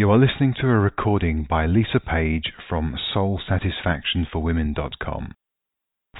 [0.00, 5.34] You are listening to a recording by Lisa Page from SoulSatisfactionForWomen.com.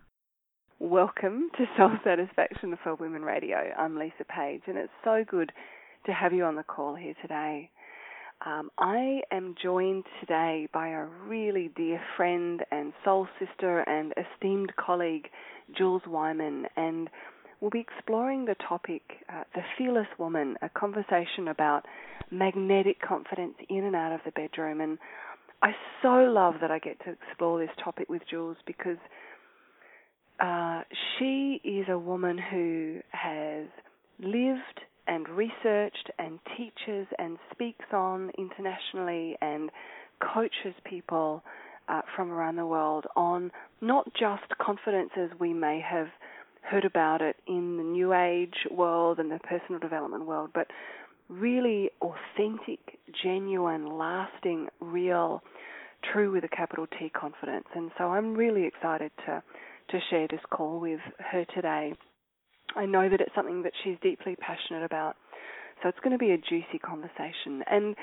[0.80, 3.58] Welcome to Soul Satisfaction for Women Radio.
[3.78, 5.52] I'm Lisa Page, and it's so good
[6.08, 7.70] to have you on the call here today.
[8.46, 14.76] Um, I am joined today by a really dear friend and soul sister and esteemed
[14.76, 15.30] colleague,
[15.76, 17.10] Jules Wyman, and
[17.60, 19.02] we'll be exploring the topic,
[19.34, 21.88] uh, The Fearless Woman, a conversation about
[22.30, 24.80] magnetic confidence in and out of the bedroom.
[24.80, 25.00] And
[25.64, 25.72] I
[26.04, 28.98] so love that I get to explore this topic with Jules because
[30.40, 30.82] uh,
[31.18, 33.66] she is a woman who has
[34.20, 39.70] lived and researched and teaches and speaks on internationally and
[40.34, 41.44] coaches people
[41.88, 43.52] uh, from around the world on
[43.82, 46.08] not just confidence as we may have
[46.62, 50.68] heard about it in the new age world and the personal development world, but
[51.30, 55.42] really authentic, genuine, lasting, real,
[56.12, 57.68] true with a capital T confidence.
[57.76, 59.44] And so I'm really excited to
[59.92, 61.94] to share this call with her today.
[62.76, 65.16] I know that it's something that she's deeply passionate about.
[65.82, 67.64] So it's going to be a juicy conversation.
[67.70, 67.96] And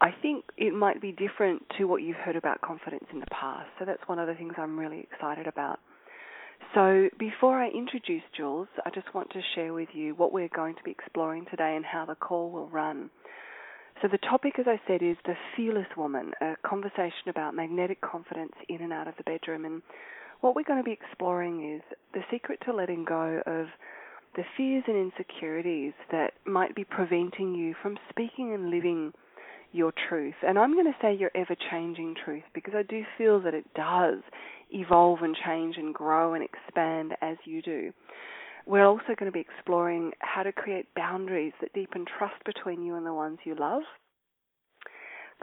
[0.00, 3.68] I think it might be different to what you've heard about confidence in the past.
[3.78, 5.80] So that's one of the things I'm really excited about.
[6.74, 10.74] So before I introduce Jules, I just want to share with you what we're going
[10.76, 13.10] to be exploring today and how the call will run.
[14.02, 18.52] So the topic, as I said, is the fearless woman, a conversation about magnetic confidence
[18.68, 19.64] in and out of the bedroom.
[19.64, 19.82] And
[20.40, 21.82] what we're going to be exploring is
[22.14, 23.66] the secret to letting go of
[24.36, 29.12] the fears and insecurities that might be preventing you from speaking and living
[29.72, 30.34] your truth.
[30.46, 33.66] And I'm going to say your ever changing truth because I do feel that it
[33.74, 34.18] does
[34.70, 37.92] evolve and change and grow and expand as you do.
[38.66, 42.96] We're also going to be exploring how to create boundaries that deepen trust between you
[42.96, 43.82] and the ones you love.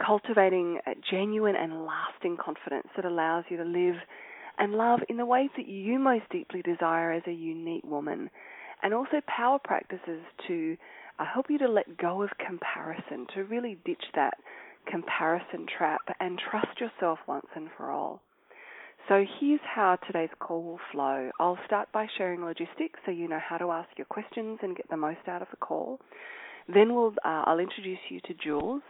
[0.04, 3.96] Cultivating a genuine and lasting confidence that allows you to live
[4.58, 8.30] and love in the ways that you most deeply desire as a unique woman
[8.86, 10.76] and also power practices to
[11.18, 14.34] uh, help you to let go of comparison, to really ditch that
[14.88, 18.22] comparison trap and trust yourself once and for all.
[19.08, 21.32] So here's how today's call will flow.
[21.40, 24.88] I'll start by sharing logistics so you know how to ask your questions and get
[24.88, 25.98] the most out of the call.
[26.72, 28.82] Then we'll, uh, I'll introduce you to Jules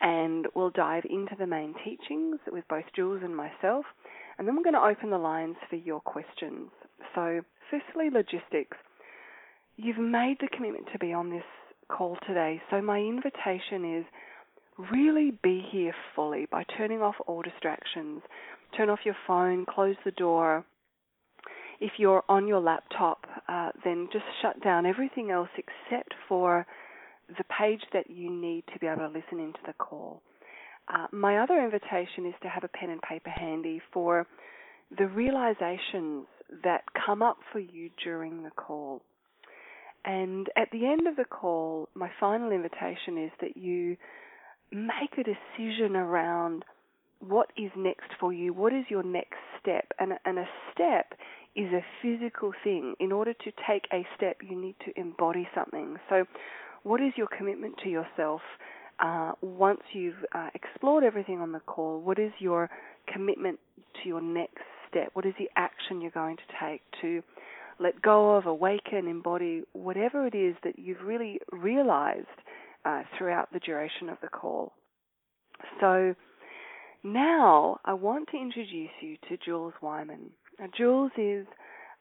[0.00, 3.84] and we'll dive into the main teachings with both Jules and myself.
[4.38, 6.70] And then we're going to open the lines for your questions.
[7.14, 8.78] So, firstly, logistics.
[9.76, 11.42] You've made the commitment to be on this
[11.88, 14.04] call today, so my invitation is
[14.92, 18.22] really be here fully by turning off all distractions.
[18.76, 20.64] Turn off your phone, close the door.
[21.80, 26.66] If you're on your laptop, uh, then just shut down everything else except for
[27.36, 30.22] the page that you need to be able to listen into the call.
[30.86, 34.26] Uh, my other invitation is to have a pen and paper handy for
[34.96, 36.26] the realizations
[36.62, 39.02] that come up for you during the call.
[40.04, 43.96] And at the end of the call, my final invitation is that you
[44.70, 46.64] make a decision around
[47.20, 49.86] what is next for you, what is your next step.
[49.98, 51.14] And, and a step
[51.56, 52.94] is a physical thing.
[53.00, 55.96] In order to take a step, you need to embody something.
[56.08, 56.24] So,
[56.82, 58.42] what is your commitment to yourself?
[59.02, 62.68] Uh, once you've uh, explored everything on the call, what is your
[63.12, 63.58] commitment
[64.02, 65.08] to your next step?
[65.14, 67.22] What is the action you're going to take to
[67.78, 72.26] let go of, awaken, embody whatever it is that you've really realized
[72.84, 74.72] uh, throughout the duration of the call.
[75.80, 76.14] So
[77.02, 80.30] now I want to introduce you to Jules Wyman.
[80.58, 81.46] Now, Jules is,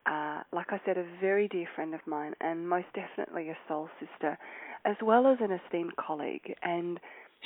[0.06, 3.89] uh, like I said, a very dear friend of mine and most definitely a soul
[4.00, 4.38] sister,
[4.85, 6.53] as well as an esteemed colleague.
[6.62, 7.00] And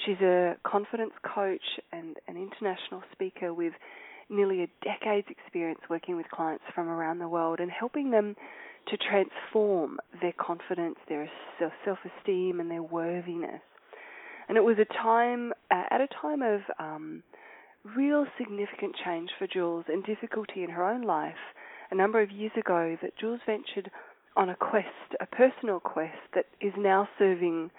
[0.05, 1.61] she's a confidence coach
[1.91, 3.73] and an international speaker with
[4.29, 8.35] nearly a decade's experience working with clients from around the world and helping them
[8.89, 11.29] to transform their confidence, their
[11.59, 13.61] self esteem, and their worthiness.
[14.47, 17.23] And it was a time, uh, at a time of um,
[17.95, 21.35] real significant change for Jules and difficulty in her own life,
[21.91, 23.91] a number of years ago, that Jules ventured
[24.35, 24.87] on a quest,
[25.19, 27.71] a personal quest that is now serving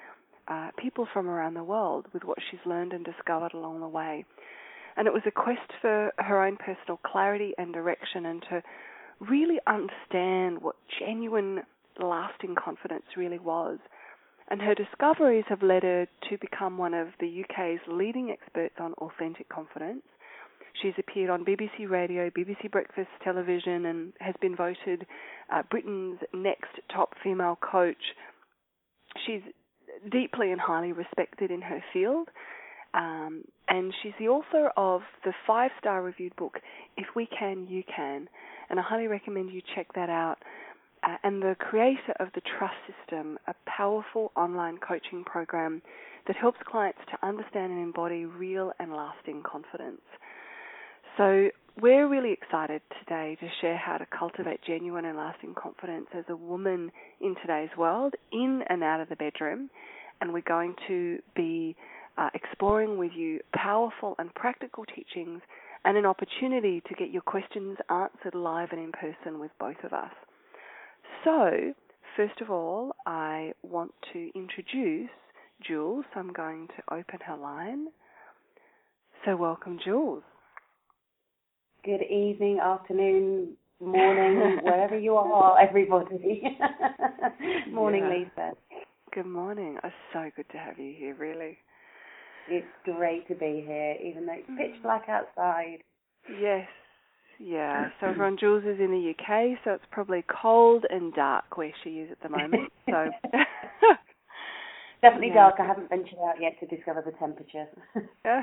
[0.48, 4.24] uh, people from around the world with what she's learned and discovered along the way.
[4.98, 8.62] And it was a quest for her own personal clarity and direction and to
[9.20, 11.60] really understand what genuine,
[12.00, 13.78] lasting confidence really was.
[14.50, 18.94] And her discoveries have led her to become one of the UK's leading experts on
[18.94, 20.02] authentic confidence.
[20.82, 25.06] She's appeared on BBC Radio, BBC Breakfast Television, and has been voted
[25.52, 27.96] uh, Britain's next top female coach.
[29.26, 29.42] She's
[30.10, 32.28] deeply and highly respected in her field.
[32.94, 36.58] Um, and she's the author of the five star reviewed book,
[36.96, 38.28] If We Can, You Can.
[38.70, 40.36] And I highly recommend you check that out.
[41.04, 45.80] Uh, and the creator of the Trust System, a powerful online coaching program
[46.26, 50.00] that helps clients to understand and embody real and lasting confidence.
[51.16, 51.50] So,
[51.80, 56.34] we're really excited today to share how to cultivate genuine and lasting confidence as a
[56.34, 59.70] woman in today's world, in and out of the bedroom.
[60.20, 61.76] And we're going to be
[62.18, 65.40] uh, exploring with you powerful and practical teachings
[65.84, 69.92] and an opportunity to get your questions answered live and in person with both of
[69.92, 70.10] us.
[71.24, 71.72] So,
[72.16, 75.10] first of all, I want to introduce
[75.66, 76.04] Jules.
[76.14, 77.86] I'm going to open her line.
[79.24, 80.22] So, welcome, Jules.
[81.84, 86.58] Good evening, afternoon, morning, wherever you are, everybody.
[87.70, 88.10] morning, yeah.
[88.10, 88.56] Lisa.
[89.14, 89.78] Good morning.
[89.84, 91.58] It's so good to have you here, really.
[92.48, 95.78] It's great to be here, even though it's pitch black outside.
[96.40, 96.66] Yes,
[97.38, 97.88] yeah.
[98.00, 101.90] So everyone, Jules is in the UK, so it's probably cold and dark where she
[101.90, 102.72] is at the moment.
[102.86, 103.06] So
[105.02, 105.34] definitely yeah.
[105.34, 105.54] dark.
[105.58, 107.66] I haven't ventured out yet to discover the temperature.
[108.24, 108.42] yeah.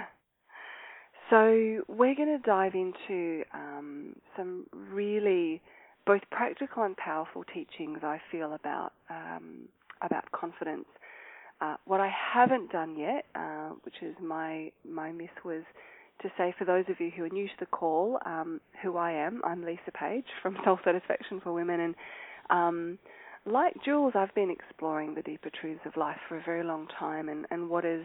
[1.30, 5.62] So we're going to dive into um, some really
[6.06, 9.68] both practical and powerful teachings I feel about um,
[10.02, 10.86] about confidence.
[11.62, 15.64] Uh, what I haven't done yet, uh, which is my my miss, was
[16.22, 19.12] to say for those of you who are new to the call, um, who I
[19.12, 19.42] am.
[19.44, 21.96] I'm Lisa Page from Soul Satisfaction for Women, and
[22.50, 23.00] um,
[23.46, 27.30] like Jules, I've been exploring the deeper truths of life for a very long time,
[27.30, 28.02] and, and what has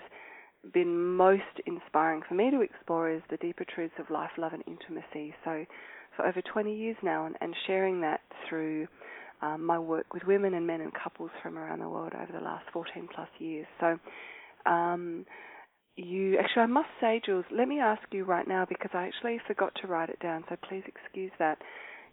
[0.72, 4.62] been most inspiring for me to explore is the deeper truths of life, love, and
[4.66, 5.34] intimacy.
[5.44, 5.64] So,
[6.16, 8.86] for over 20 years now, and, and sharing that through
[9.42, 12.44] um, my work with women and men and couples from around the world over the
[12.44, 13.66] last 14 plus years.
[13.80, 13.98] So,
[14.70, 15.24] um,
[15.96, 19.40] you actually, I must say, Jules, let me ask you right now because I actually
[19.46, 21.58] forgot to write it down, so please excuse that.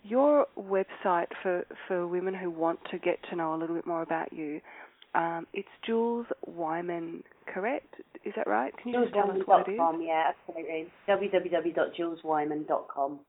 [0.03, 4.03] Your website for, for women who want to get to know a little bit more
[4.03, 4.61] about you,
[5.15, 7.23] um, it's Jules Wyman,
[7.53, 7.95] correct?
[8.23, 8.71] Is that right?
[8.77, 9.79] Can you just tell us what it is?
[9.79, 10.87] Yeah, absolutely.
[11.09, 13.19] www.juleswyman.com.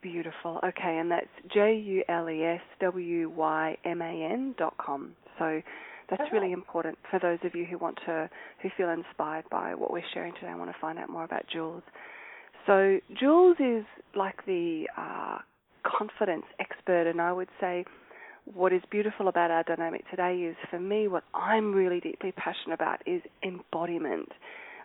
[0.00, 0.60] Beautiful.
[0.64, 5.16] Okay, and that's J U L E S W Y M A N dot com.
[5.38, 5.60] So
[6.08, 8.30] that's really important for those of you who want to
[8.62, 11.42] who feel inspired by what we're sharing today and want to find out more about
[11.52, 11.82] Jules.
[12.66, 13.84] So Jules is
[14.14, 15.38] like the uh,
[15.84, 17.84] confidence expert, and I would say
[18.54, 22.74] what is beautiful about our dynamic today is for me what I'm really deeply passionate
[22.74, 24.28] about is embodiment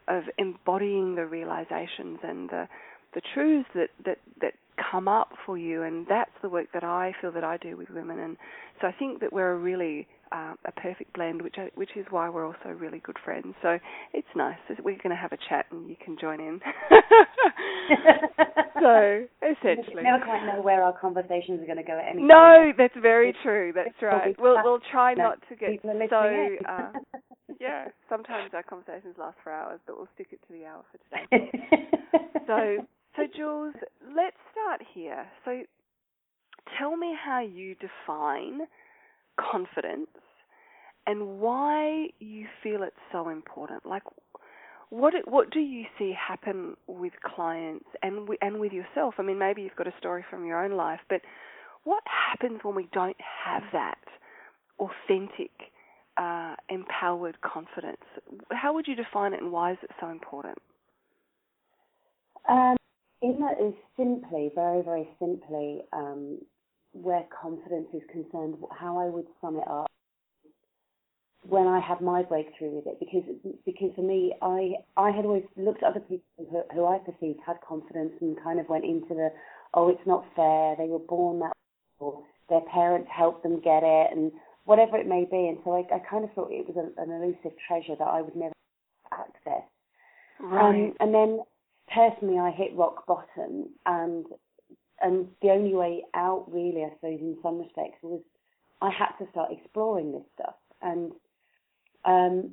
[0.07, 2.67] of embodying the realizations and the
[3.13, 4.53] the truths that, that, that
[4.93, 7.89] come up for you, and that's the work that I feel that I do with
[7.89, 8.19] women.
[8.19, 8.37] And
[8.79, 12.05] so I think that we're a really uh, a perfect blend, which I, which is
[12.09, 13.55] why we're also really good friends.
[13.61, 13.79] So
[14.13, 14.57] it's nice.
[14.69, 16.59] We're going to have a chat, and you can join in.
[18.81, 22.23] so essentially, never quite know where our conversations are going to go at any.
[22.23, 23.73] No, that's very true.
[23.75, 24.35] That's right.
[24.39, 26.57] We'll we'll try not to get so.
[26.69, 26.91] Uh,
[27.59, 30.97] yeah, sometimes our conversations last for hours, but we'll stick it to the hour for
[31.07, 31.51] today.
[32.47, 33.75] so so, Jules,
[34.15, 35.25] let's start here.
[35.45, 35.63] So,
[36.77, 38.61] tell me how you define
[39.39, 40.07] confidence
[41.05, 43.85] and why you feel it's so important.
[43.85, 44.03] Like,
[44.89, 49.15] what what do you see happen with clients and and with yourself?
[49.17, 51.21] I mean, maybe you've got a story from your own life, but
[51.83, 53.97] what happens when we don't have that
[54.79, 55.51] authentic,
[56.17, 58.01] uh, empowered confidence?
[58.51, 60.57] How would you define it, and why is it so important?
[62.47, 62.77] Um,
[63.23, 66.39] in that is simply, very, very simply, um,
[66.91, 69.87] where confidence is concerned, how I would sum it up
[71.45, 73.23] when I had my breakthrough with it, because
[73.65, 77.39] because for me, I I had always looked at other people who, who I perceived
[77.45, 79.29] had confidence and kind of went into the,
[79.73, 81.53] oh, it's not fair, they were born that,
[81.99, 84.31] or their parents helped them get it, and
[84.65, 87.11] whatever it may be, and so I, I kind of thought it was a, an
[87.11, 88.53] elusive treasure that I would never
[89.11, 89.67] access.
[90.39, 90.69] Right.
[90.69, 91.39] Um, and then
[91.91, 94.25] personally, I hit rock bottom, and
[95.01, 98.21] and the only way out, really, I suppose, in some respects, was
[98.81, 100.55] I had to start exploring this stuff.
[100.81, 101.11] And
[102.05, 102.51] um,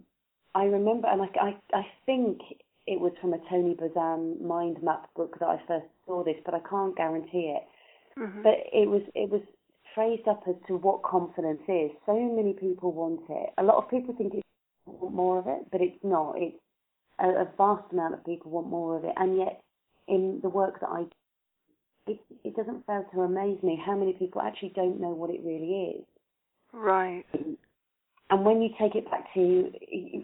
[0.54, 2.40] I remember, and I, I, I think
[2.86, 6.54] it was from a Tony Buzan mind map book that I first saw this, but
[6.54, 7.62] I can't guarantee it.
[8.18, 8.42] Mm-hmm.
[8.42, 9.42] But it was it was
[9.94, 11.90] phrased up as to what confidence is.
[12.06, 13.50] So many people want it.
[13.58, 14.46] A lot of people think it's
[14.86, 16.34] more of it, but it's not.
[16.36, 16.56] It's
[17.22, 19.62] a, a vast amount of people want more of it, and yet
[20.08, 21.04] in the work that I
[22.06, 25.40] it, it doesn't fail to amaze me how many people actually don't know what it
[25.44, 26.04] really is.
[26.72, 27.24] Right.
[28.30, 29.70] And when you take it back to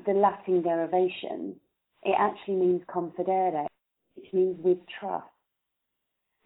[0.07, 1.57] the Latin derivation,
[2.03, 3.67] it actually means confidere,
[4.15, 5.27] which means with trust.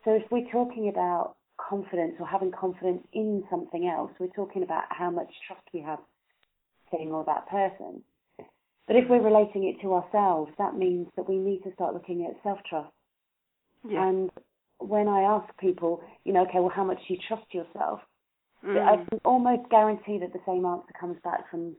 [0.04, 4.84] So if we're talking about confidence or having confidence in something else, we're talking about
[4.88, 5.98] how much trust we have
[6.90, 8.02] thing or that person.
[8.90, 12.26] But if we're relating it to ourselves, that means that we need to start looking
[12.26, 12.90] at self trust.
[13.88, 14.08] Yeah.
[14.08, 14.30] And
[14.78, 18.00] when I ask people, you know, okay, well, how much do you trust yourself?
[18.66, 18.82] Mm.
[18.82, 21.76] I can almost guarantee that the same answer comes back from,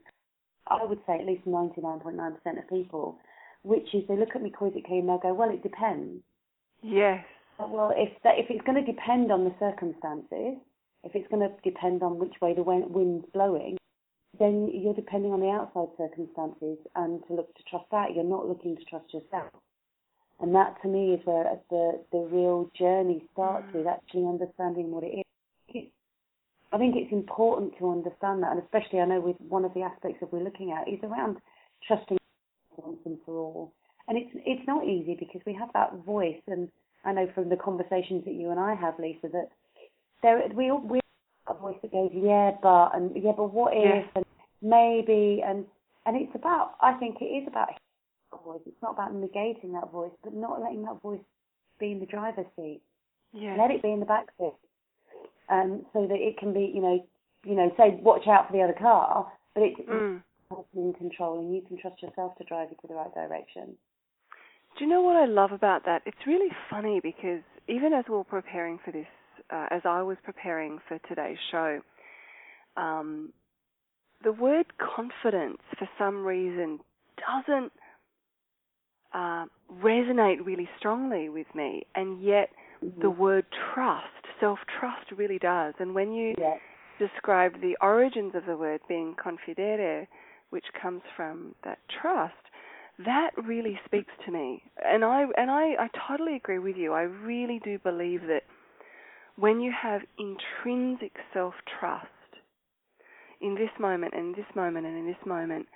[0.66, 2.16] I would say, at least 99.9%
[2.58, 3.18] of people,
[3.62, 6.22] which is they look at me quizzically and they'll go, well, it depends.
[6.82, 7.22] Yes.
[7.58, 10.56] Well, if that, if it's going to depend on the circumstances,
[11.04, 13.76] if it's going to depend on which way the wind's blowing,
[14.42, 18.14] then you're depending on the outside circumstances and to look to trust that.
[18.14, 19.52] You're not looking to trust yourself.
[20.40, 23.74] And that to me is where the, the real journey starts Mm.
[23.74, 25.22] with actually understanding what it is.
[26.74, 29.82] I think it's important to understand that, and especially I know with one of the
[29.82, 31.36] aspects that we're looking at is around
[31.86, 32.16] trusting
[32.76, 33.72] once and for all.
[34.08, 36.70] And it's it's not easy because we have that voice, and
[37.04, 39.50] I know from the conversations that you and I have, Lisa, that
[40.22, 41.00] there we all we
[41.46, 44.24] have a voice that goes, yeah, but and yeah, but what if and
[44.62, 45.66] maybe and
[46.06, 47.68] and it's about I think it is about
[48.44, 48.60] voice.
[48.66, 51.20] It's not about negating that voice, but not letting that voice
[51.78, 52.80] be in the driver's seat.
[53.32, 53.58] Yes.
[53.58, 54.54] Let it be in the back seat,
[55.48, 57.06] um, so that it can be, you know,
[57.44, 60.22] you know, say watch out for the other car, but it's Mm.
[60.74, 63.76] in control, and you can trust yourself to drive you to the right direction.
[64.76, 66.02] Do you know what I love about that?
[66.06, 69.06] It's really funny because even as we were preparing for this,
[69.50, 71.80] uh, as I was preparing for today's show,
[72.76, 73.32] um,
[74.22, 76.80] the word confidence for some reason
[77.16, 77.72] doesn't
[79.14, 79.46] uh,
[79.82, 82.48] resonate really strongly with me, and yet
[83.00, 84.06] the word trust,
[84.40, 85.74] self trust, really does.
[85.78, 86.54] And when you yeah,
[86.98, 90.06] described the origins of the word being confidere,
[90.50, 92.34] which comes from that trust,
[93.04, 94.62] that really speaks to me.
[94.84, 96.92] And I and I, I totally agree with you.
[96.92, 98.42] I really do believe that
[99.36, 102.06] when you have intrinsic self trust
[103.42, 105.66] in this moment and in this moment and in this moment,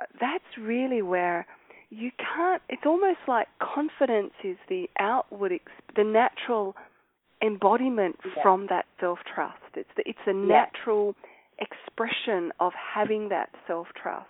[0.00, 1.46] uh, that's really where
[1.90, 5.52] you can't it's almost like confidence is the outward
[5.96, 6.74] the natural
[7.42, 8.42] embodiment Yeah.
[8.42, 10.66] from that self trust it's the, it's a Yeah.
[10.66, 11.14] natural
[11.58, 14.28] expression of having that self trust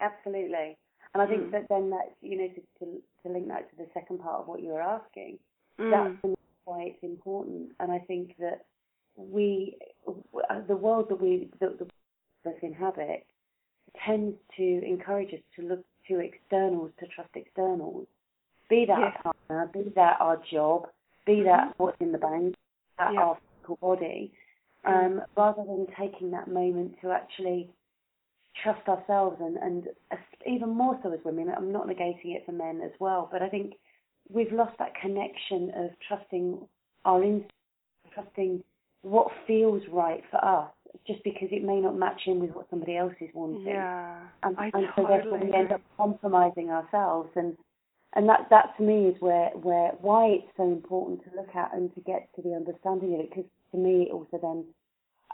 [0.00, 0.76] absolutely.
[1.14, 1.52] And I think Mm.
[1.52, 4.48] that then that you know to, to to link that to the second part of
[4.48, 5.38] what you were asking,
[5.80, 6.18] Mm.
[6.22, 7.72] that's why it's important.
[7.80, 8.64] And I think that
[9.16, 9.76] we,
[10.68, 11.86] the world that we that the
[12.46, 13.26] us inhabit,
[14.04, 18.06] tends to encourage us to look to externals to trust externals.
[18.68, 19.16] Be that Yes.
[19.24, 20.88] a partner, be that our job,
[21.26, 21.74] be that Mhm.
[21.78, 22.54] what's in the bank,
[22.98, 23.24] that Yeah.
[23.24, 24.32] our physical body,
[24.84, 27.70] um, rather than taking that moment to actually
[28.62, 29.88] trust ourselves and, and
[30.46, 31.48] even more so as women.
[31.48, 33.78] I'm not negating it for men as well, but I think
[34.28, 36.68] we've lost that connection of trusting
[37.04, 37.54] our instincts,
[38.12, 38.62] trusting
[39.04, 40.70] what feels right for us,
[41.06, 43.66] just because it may not match in with what somebody else is wanting.
[43.66, 47.56] yeah And, I and so therefore totally we end up compromising ourselves and
[48.16, 51.74] and that that to me is where where why it's so important to look at
[51.74, 54.64] and to get to the understanding of it because to me it also then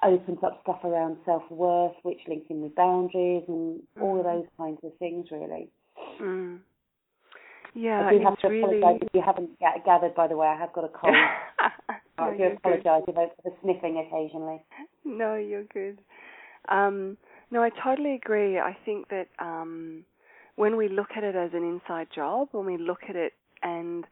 [0.03, 4.33] opens up stuff around self worth which links in with boundaries and all of Mhm.
[4.33, 5.69] those kinds of things really.
[6.19, 6.59] mm.
[7.75, 9.51] yeah I do have it's to really apologise if you haven't
[9.85, 11.15] gathered by the way I have got a cold.
[12.21, 12.59] No, I do you're good.
[12.59, 14.63] apologise about the sniffing occasionally.
[15.05, 15.99] No, you're good.
[16.69, 17.17] Um,
[17.51, 18.59] no, I totally agree.
[18.59, 20.05] I think that um,
[20.57, 24.05] when we look at it as an inside job, when we look at it, and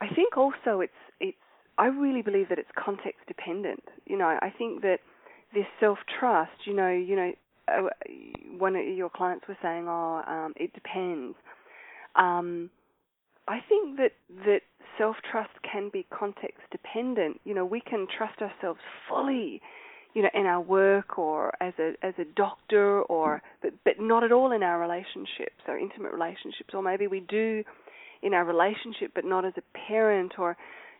[0.00, 1.36] I think also it's it's.
[1.76, 3.82] I really believe that it's context dependent.
[4.06, 4.98] You know, I think that
[5.52, 6.52] this self trust.
[6.64, 7.32] You know, you know,
[7.68, 7.88] uh,
[8.58, 11.36] one of your clients was saying, "Oh, um, it depends."
[12.16, 12.70] Um,
[13.48, 14.12] I think that
[14.46, 14.60] that
[14.98, 17.40] self trust can be context dependent.
[17.44, 19.60] You know, we can trust ourselves fully,
[20.14, 24.24] you know, in our work or as a as a doctor or but but not
[24.24, 27.62] at all in our relationships, our intimate relationships, or maybe we do
[28.22, 30.56] in our relationship but not as a parent or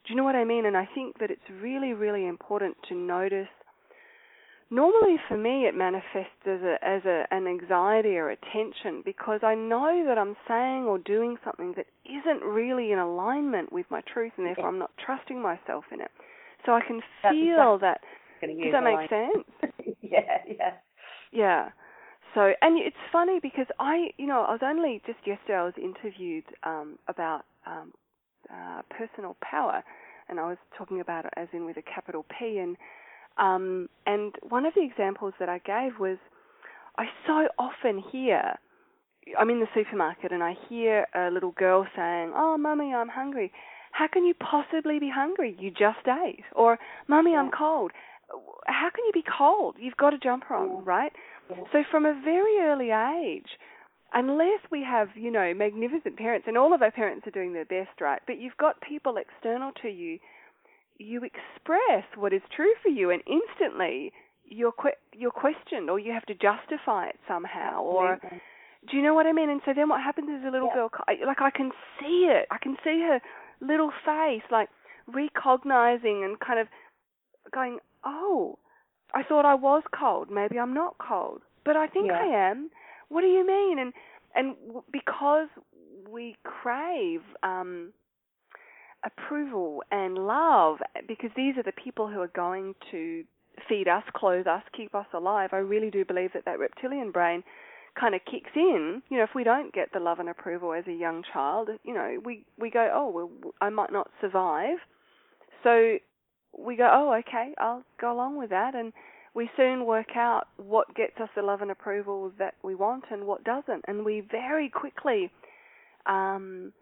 [0.06, 0.66] do you know what I mean?
[0.66, 3.48] And I think that it's really, really important to notice
[4.70, 9.40] normally for me it manifests as a as a an anxiety or a tension because
[9.42, 14.00] I know that I'm saying or doing something that isn't really in alignment with my
[14.12, 16.10] truth and therefore I'm not trusting myself in it.
[16.66, 18.00] So I can That's feel that
[18.40, 19.08] does that make line.
[19.08, 19.72] sense?
[20.02, 20.72] yeah, yeah.
[21.32, 21.70] Yeah.
[22.34, 25.74] So, and it's funny because I, you know, I was only just yesterday I was
[25.80, 27.92] interviewed um, about um,
[28.50, 29.84] uh, personal power,
[30.28, 32.58] and I was talking about it as in with a capital P.
[32.58, 32.76] And
[33.38, 36.18] um, and one of the examples that I gave was
[36.98, 38.54] I so often hear.
[39.38, 43.52] I'm in the supermarket and I hear a little girl saying, "Oh, mummy, I'm hungry."
[43.92, 45.56] How can you possibly be hungry?
[45.58, 46.42] You just ate.
[46.56, 47.92] Or, mummy, I'm cold.
[48.66, 49.76] How can you be cold?
[49.78, 51.12] You've got a jumper on, right?
[51.70, 53.46] So from a very early age,
[54.12, 57.64] unless we have, you know, magnificent parents, and all of our parents are doing their
[57.66, 58.20] best, right?
[58.26, 60.18] But you've got people external to you,
[60.98, 64.12] you express what is true for you, and instantly
[64.44, 68.20] you're que- you're questioned, or you have to justify it somehow, or
[68.90, 69.50] do you know what I mean?
[69.50, 70.86] And so then what happens is a little yeah.
[70.88, 70.90] girl,
[71.26, 73.20] like I can see it, I can see her
[73.60, 74.68] little face, like
[75.06, 76.68] recognizing and kind of
[77.52, 78.58] going, oh,
[79.14, 80.28] I thought I was cold.
[80.30, 82.20] Maybe I'm not cold, but I think yeah.
[82.20, 82.70] I am.
[83.08, 83.78] What do you mean?
[83.78, 83.92] And
[84.34, 84.56] and
[84.92, 85.48] because
[86.10, 87.92] we crave um,
[89.04, 93.24] approval and love, because these are the people who are going to
[93.68, 95.50] feed us, clothe us, keep us alive.
[95.52, 97.44] I really do believe that that reptilian brain
[97.98, 99.02] kind of kicks in.
[99.08, 101.94] You know, if we don't get the love and approval as a young child, you
[101.94, 104.78] know, we we go, oh, well, I might not survive.
[105.62, 105.98] So
[106.58, 108.92] we go, oh, okay, I'll go along with that, and
[109.34, 113.24] we soon work out what gets us the love and approval that we want and
[113.24, 115.30] what doesn't, and we very quickly,
[116.06, 116.72] um,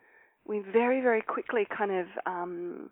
[0.47, 2.91] we very very quickly kind of um,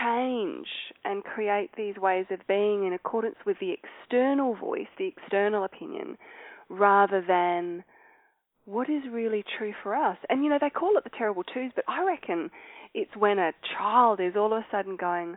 [0.00, 0.66] change
[1.04, 6.16] and create these ways of being in accordance with the external voice, the external opinion,
[6.68, 7.84] rather than
[8.64, 10.16] what is really true for us.
[10.28, 12.50] And you know, they call it the terrible twos, but I reckon
[12.94, 15.36] it's when a child is all of a sudden going,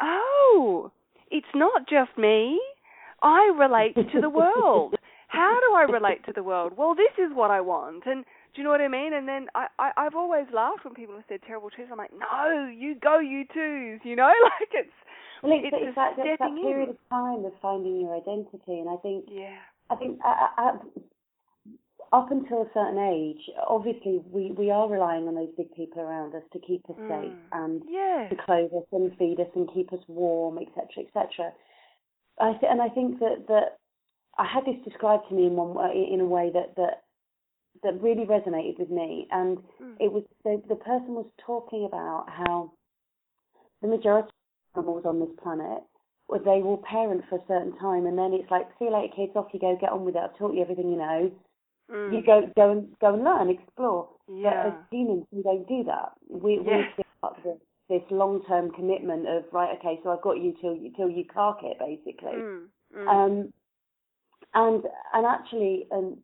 [0.00, 0.92] oh,
[1.30, 2.60] it's not just me.
[3.22, 4.94] I relate to the world.
[5.82, 6.72] I relate to the world?
[6.76, 8.04] Well, this is what I want.
[8.06, 9.12] And do you know what I mean?
[9.14, 11.88] And then I, I I've always laughed when people have said terrible twos.
[11.90, 14.00] I'm like, no, you go, you twos.
[14.04, 14.96] You know, like it's
[15.42, 16.90] well, it's, it's, it's that, stepping that period in.
[16.90, 19.56] of time of finding your identity, and I think yeah,
[19.90, 20.78] I think uh, uh,
[22.12, 26.34] up until a certain age, obviously we, we are relying on those big people around
[26.34, 27.08] us to keep us Mm.
[27.08, 31.52] safe and yeah, to clothe us and feed us and keep us warm, etc., etc.
[32.38, 33.78] I th- and I think that that
[34.38, 37.04] I had this described to me in one way, in a way that that
[37.82, 39.96] that really resonated with me, and Mm.
[40.00, 42.72] it was the the person was talking about how
[43.80, 44.28] the majority
[44.74, 45.82] of animals on this planet
[46.44, 49.32] they will parent for a certain time, and then it's like, see you later, kids,
[49.36, 50.22] off you go, get on with it.
[50.22, 51.30] I've taught you everything you know.
[51.90, 52.12] Mm.
[52.12, 54.08] You go, go and go and learn, explore.
[54.26, 56.12] But yeah, as humans, we don't do that.
[56.28, 56.78] We Yeah.
[56.78, 60.90] we start this, this long-term commitment of right, okay, so I've got you till you
[60.96, 62.40] till you cark it, basically.
[62.40, 62.68] Mm.
[62.96, 63.08] Mm.
[63.08, 63.52] Um,
[64.54, 64.84] and
[65.14, 66.18] and actually, um,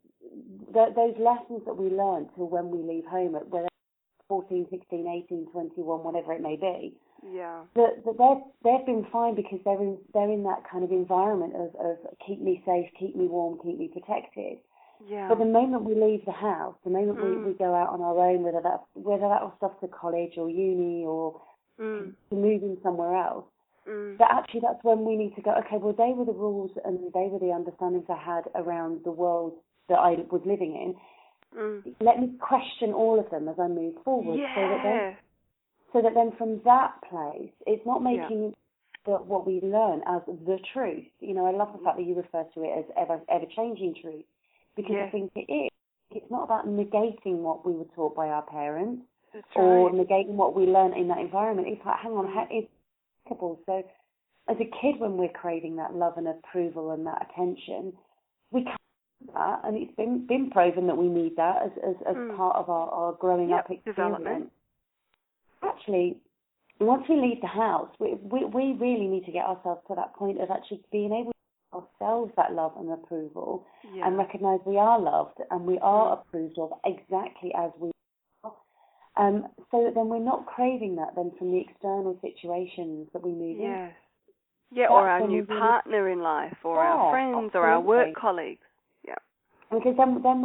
[0.74, 3.68] th- those lessons that we learn till when we leave home at whether
[4.28, 6.94] 14, 16, 18, 21, whatever it may be,
[7.34, 10.92] yeah, that, that they've they've been fine because they're in they're in that kind of
[10.92, 14.58] environment of, of keep me safe, keep me warm, keep me protected.
[15.08, 17.44] yeah, But the moment we leave the house, the moment Mm.
[17.44, 20.34] we, we go out on our own, whether that whether that was stuff to college
[20.36, 21.40] or uni or
[21.80, 22.12] mm.
[22.30, 23.46] to moving somewhere else,
[23.88, 24.18] Mm.
[24.18, 25.52] that actually that's when we need to go.
[25.64, 29.10] Okay, well they were the rules and they were the understandings I had around the
[29.10, 29.54] world
[29.88, 30.94] that I was living in.
[31.58, 31.94] Mm.
[32.00, 35.14] Let me question all of them as I move forward, so that then Yeah,
[35.92, 38.20] so that then from that place, it's not Yeah.
[38.28, 38.54] making
[39.06, 41.06] the, what we learn as the truth.
[41.20, 43.94] You know, I love the fact that you refer to it as ever ever changing
[44.02, 44.26] truth,
[44.76, 45.04] because Yeah.
[45.06, 45.70] I think it is.
[46.10, 50.06] It's not about negating what we were taught by our parents that's or right.
[50.06, 51.68] negating what we learned in that environment.
[51.68, 52.34] It's like, hang on, Mm.
[52.34, 52.68] how, it's
[53.28, 53.82] So,
[54.48, 57.92] as a kid, when we're craving that love and approval and that attention,
[58.50, 58.76] we can't
[59.26, 62.36] do that, and it's been been proven that we need that as as, as Mm.
[62.36, 64.52] part of our, our growing Yep, up experience development.
[65.62, 66.16] actually,
[66.80, 70.14] once we leave the house, we, we, we really need to get ourselves to that
[70.14, 71.38] point of actually being able to
[71.72, 74.06] give ourselves that love and approval Yeah.
[74.06, 76.20] and recognise we are loved and we are Mm.
[76.20, 77.92] approved of exactly as we are.
[79.18, 83.32] Um, so that then we're not craving that then from the external situations that we
[83.32, 83.62] move in.
[83.62, 83.92] Yes.
[84.70, 88.14] Yeah, or our new really- partner in life, or our Yeah, friends, or our work
[88.14, 88.64] colleagues.
[89.04, 89.16] Yeah.
[89.70, 90.44] Because then, then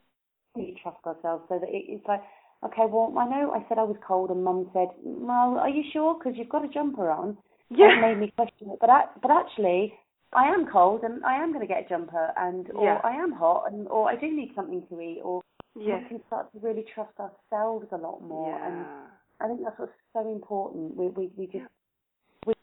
[0.55, 2.21] we trust ourselves so that it, it's like,
[2.63, 5.83] okay, well, I know I said I was cold and mum said, well, are you
[5.91, 6.15] sure?
[6.15, 7.37] Because you've got a jumper on.
[7.69, 7.97] Yeah.
[7.97, 8.77] It made me question it.
[8.79, 9.93] But I, but actually,
[10.31, 13.01] I am cold and I am going to get a jumper, and or Yeah.
[13.03, 15.41] I am hot, and or I do need something to eat, or
[15.75, 16.01] Yes.
[16.03, 18.59] we can start to really trust ourselves a lot more.
[18.63, 19.07] And Yeah.
[19.41, 20.95] I think that's what's so important.
[20.95, 21.67] We we we just Yeah.
[22.45, 22.53] we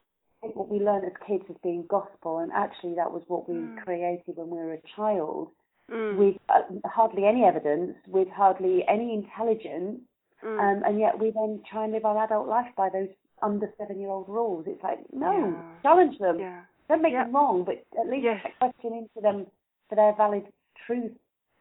[0.42, 3.56] take what we learn as kids as being gospel, and actually that was what we
[3.56, 3.76] Mm.
[3.84, 5.50] created when we were a child
[5.88, 6.16] Mm.
[6.18, 10.00] with uh, hardly any evidence, with hardly any intelligence,
[10.42, 10.58] Mm.
[10.58, 13.10] Um, and yet we then try and live our adult life by those
[13.42, 14.66] under seven year old rules.
[14.66, 15.62] It's like, no, Yeah.
[15.82, 16.38] challenge them.
[16.38, 16.62] yeah.
[16.88, 17.24] Don't make Yeah.
[17.24, 18.26] them wrong, but at least
[18.58, 19.46] question into them
[19.88, 20.50] for their valid
[20.86, 21.12] truth,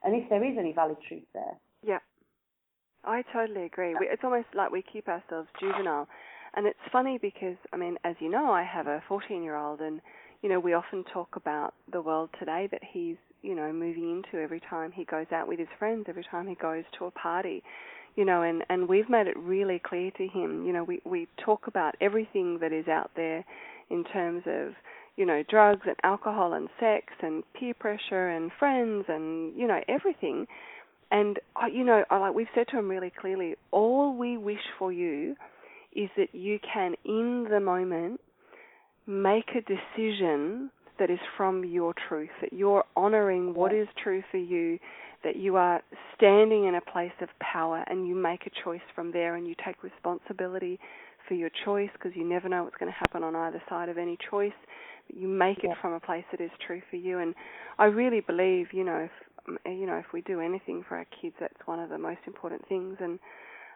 [0.04, 1.58] and if there is any valid truth there.
[1.84, 2.00] Yeah,
[3.04, 3.96] I totally agree.
[4.00, 6.08] We, it's almost like we keep ourselves juvenile,
[6.56, 10.02] and it's funny because I mean, as you know, I have a 14-year-old, and
[10.42, 14.44] you know, we often talk about the world today that he's you know moving into
[14.44, 17.64] every time he goes out with his friends, every time he goes to a party,
[18.16, 20.66] you know, and and we've made it really clear to him.
[20.66, 23.46] You know, we we talk about everything that is out there
[23.90, 24.74] in terms of
[25.20, 29.82] you know drugs and alcohol and sex and peer pressure and friends and you know
[29.88, 30.48] everything
[31.12, 31.40] and
[31.72, 35.36] you know, I like we've said to him really clearly, all we wish for you
[35.94, 38.20] is that you can, in the moment,
[39.08, 44.38] make a decision that is from your truth, that you're honoring what is true for
[44.38, 44.78] you,
[45.24, 45.82] that you are
[46.16, 49.56] standing in a place of power and you make a choice from there and you
[49.66, 50.80] take responsibility
[51.28, 53.98] for your choice because you never know what's going to happen on either side of
[53.98, 54.52] any choice.
[55.14, 57.20] You make it from a place that is true for you.
[57.20, 57.36] And
[57.78, 61.36] I really believe, you know, if, you know, if we do anything for our kids,
[61.40, 62.98] that's one of the most important things.
[63.00, 63.20] And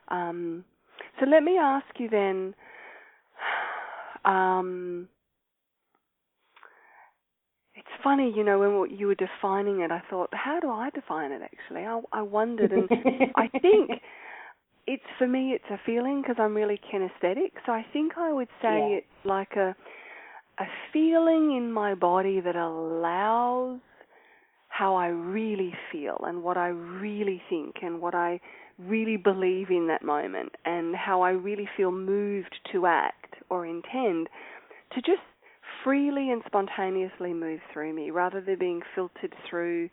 [0.10, 0.65] um,
[1.19, 2.54] so let me ask you then.
[4.26, 5.10] Um,
[7.76, 11.32] it's funny, you know, when you were defining it, I thought, how do I define
[11.32, 11.41] it?
[11.41, 12.89] Actually, I, I wondered, and
[13.36, 13.91] I think
[14.88, 17.52] it's for me, it's a feeling because I'm really kinesthetic.
[17.65, 18.98] So I think I would say Yeah.
[19.00, 19.76] it's like a
[20.60, 23.80] a feeling in my body that allows
[24.68, 28.39] how I really feel and what I really think and what I
[28.80, 34.30] really believe in that moment and how I really feel moved to act or intend
[34.96, 35.22] to just
[35.84, 39.89] freely and spontaneously move through me rather than being filtered through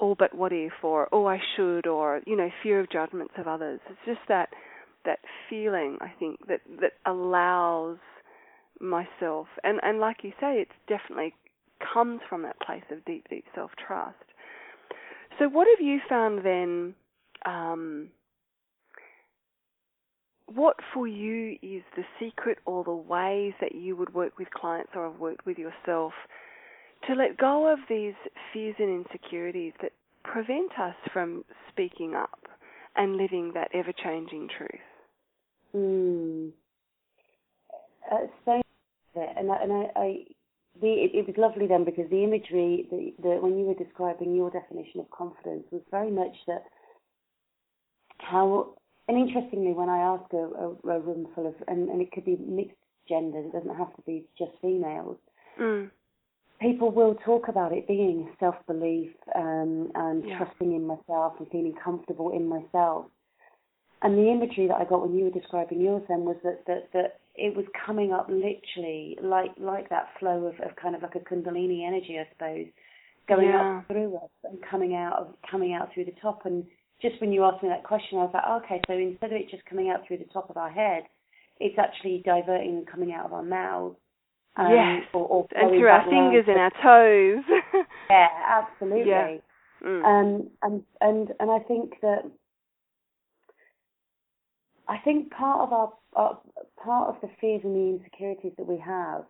[0.00, 0.72] oh but what if?
[0.82, 3.80] or oh I should or you know fear of judgments of others.
[3.88, 4.48] It's just that
[5.04, 5.18] that
[5.50, 7.98] feeling I think that that allows
[8.80, 11.34] myself and and like you say it's definitely
[11.92, 14.16] comes from that place of deep deep self trust
[15.38, 16.94] so what have you found then
[17.44, 18.08] um,
[20.46, 24.92] what for you is the secret or the ways that you would work with clients
[24.94, 26.12] or have worked with yourself
[27.06, 28.14] to let go of these
[28.52, 29.92] fears and insecurities that
[30.24, 32.40] prevent us from speaking up
[32.96, 34.70] and living that ever changing truth?
[35.74, 36.52] Mm.
[38.10, 38.62] Uh, so
[39.14, 40.24] and I, and I, I
[40.80, 44.34] the it, it was lovely then because the imagery the, the when you were describing
[44.34, 46.64] your definition of confidence was very much that
[48.18, 48.74] how
[49.08, 52.24] and interestingly when I ask a, a, a room full of and, and it could
[52.24, 52.76] be mixed
[53.08, 55.16] genders it doesn't have to be just females
[55.58, 55.90] Mm.
[56.60, 60.36] people will talk about it being self belief um, and Yeah.
[60.38, 63.06] trusting in myself and feeling comfortable in myself.
[64.02, 66.92] And the imagery that I got when you were describing yours then was that that,
[66.92, 71.14] that it was coming up literally like like that flow of, of kind of like
[71.14, 72.66] a kundalini energy, I suppose,
[73.28, 73.78] going Yeah.
[73.78, 76.46] up through us and coming out of coming out through the top.
[76.46, 76.64] And
[77.02, 79.50] just when you asked me that question, I was like, okay, so instead of it
[79.50, 81.02] just coming out through the top of our head,
[81.60, 83.96] it's actually diverting and coming out of our mouths.
[84.58, 85.02] Um, Yes.
[85.12, 87.44] or, or And through our fingers and our toes.
[88.10, 89.10] yeah, absolutely.
[89.10, 89.36] Yeah.
[89.84, 90.04] Mm.
[90.04, 92.22] Um, and and and I think that
[94.88, 96.38] I think part of our, our
[96.82, 99.24] part of the fears and the insecurities that we have,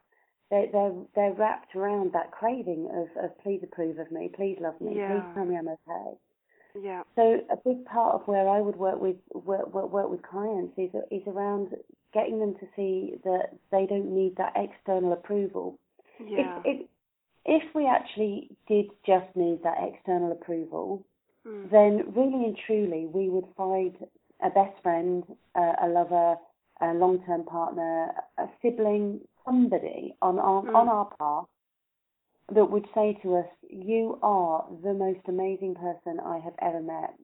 [0.50, 4.80] they're they're they're wrapped around that craving of, of please approve of me, please love
[4.80, 5.08] me, Yeah.
[5.08, 6.18] please tell me I'm okay.
[6.82, 7.02] yeah.
[7.16, 10.74] So a big part of where I would work with work, work, work with clients
[10.78, 11.74] is is around
[12.12, 15.78] getting them to see that they don't need that external approval.
[16.20, 16.58] Yeah.
[16.64, 16.86] If, if
[17.46, 21.04] if we actually did just need that external approval,
[21.46, 21.70] Mm.
[21.70, 23.94] then really and truly we would find
[24.46, 25.24] a best friend,
[25.56, 26.36] a, a lover,
[26.80, 30.74] a long-term partner, a sibling, somebody on our, Mm.
[30.74, 31.48] on our path
[32.54, 37.14] that would say to us, "You are the most amazing person I have ever met,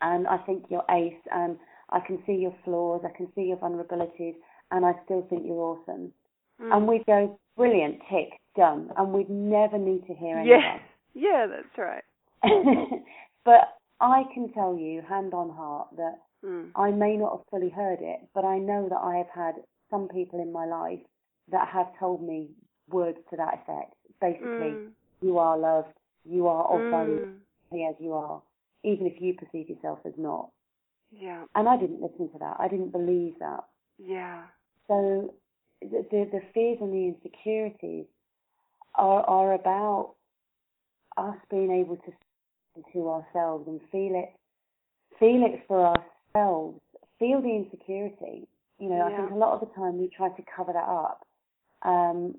[0.00, 1.58] and I think you're ace, and
[1.90, 4.36] I can see your flaws, I can see your vulnerabilities,
[4.70, 6.12] and I still think you're awesome."
[6.60, 6.76] Mm.
[6.76, 10.60] And we'd go, "Brilliant, tick, done," and we'd never need to hear anything.
[10.60, 10.80] Yes.
[11.14, 12.04] Yeah, that's right.
[13.44, 16.70] but I can tell you, hand on heart, that Mm.
[16.76, 19.54] I may not have fully heard it, but I know that I have had
[19.90, 21.00] some people in my life
[21.50, 22.48] that have told me
[22.88, 23.94] words to that effect.
[24.20, 24.92] Basically, Mm.
[25.20, 27.26] you are loved, you are of value
[27.72, 27.90] Mm.
[27.90, 28.42] as you are,
[28.84, 30.50] even if you perceive yourself as not.
[31.10, 31.44] Yeah.
[31.54, 32.56] And I didn't listen to that.
[32.60, 33.64] I didn't believe that.
[33.98, 34.46] Yeah.
[34.86, 35.34] So
[35.80, 38.06] the the, the fears and the insecurities
[38.94, 40.14] are are about
[41.16, 42.12] us being able to
[42.92, 44.32] to ourselves and feel it
[45.18, 45.94] feel it for
[46.38, 46.80] ourselves
[47.18, 48.46] feel the insecurity.
[48.78, 51.26] You know, I think a lot of the time we try to cover that up.
[51.82, 52.36] Um,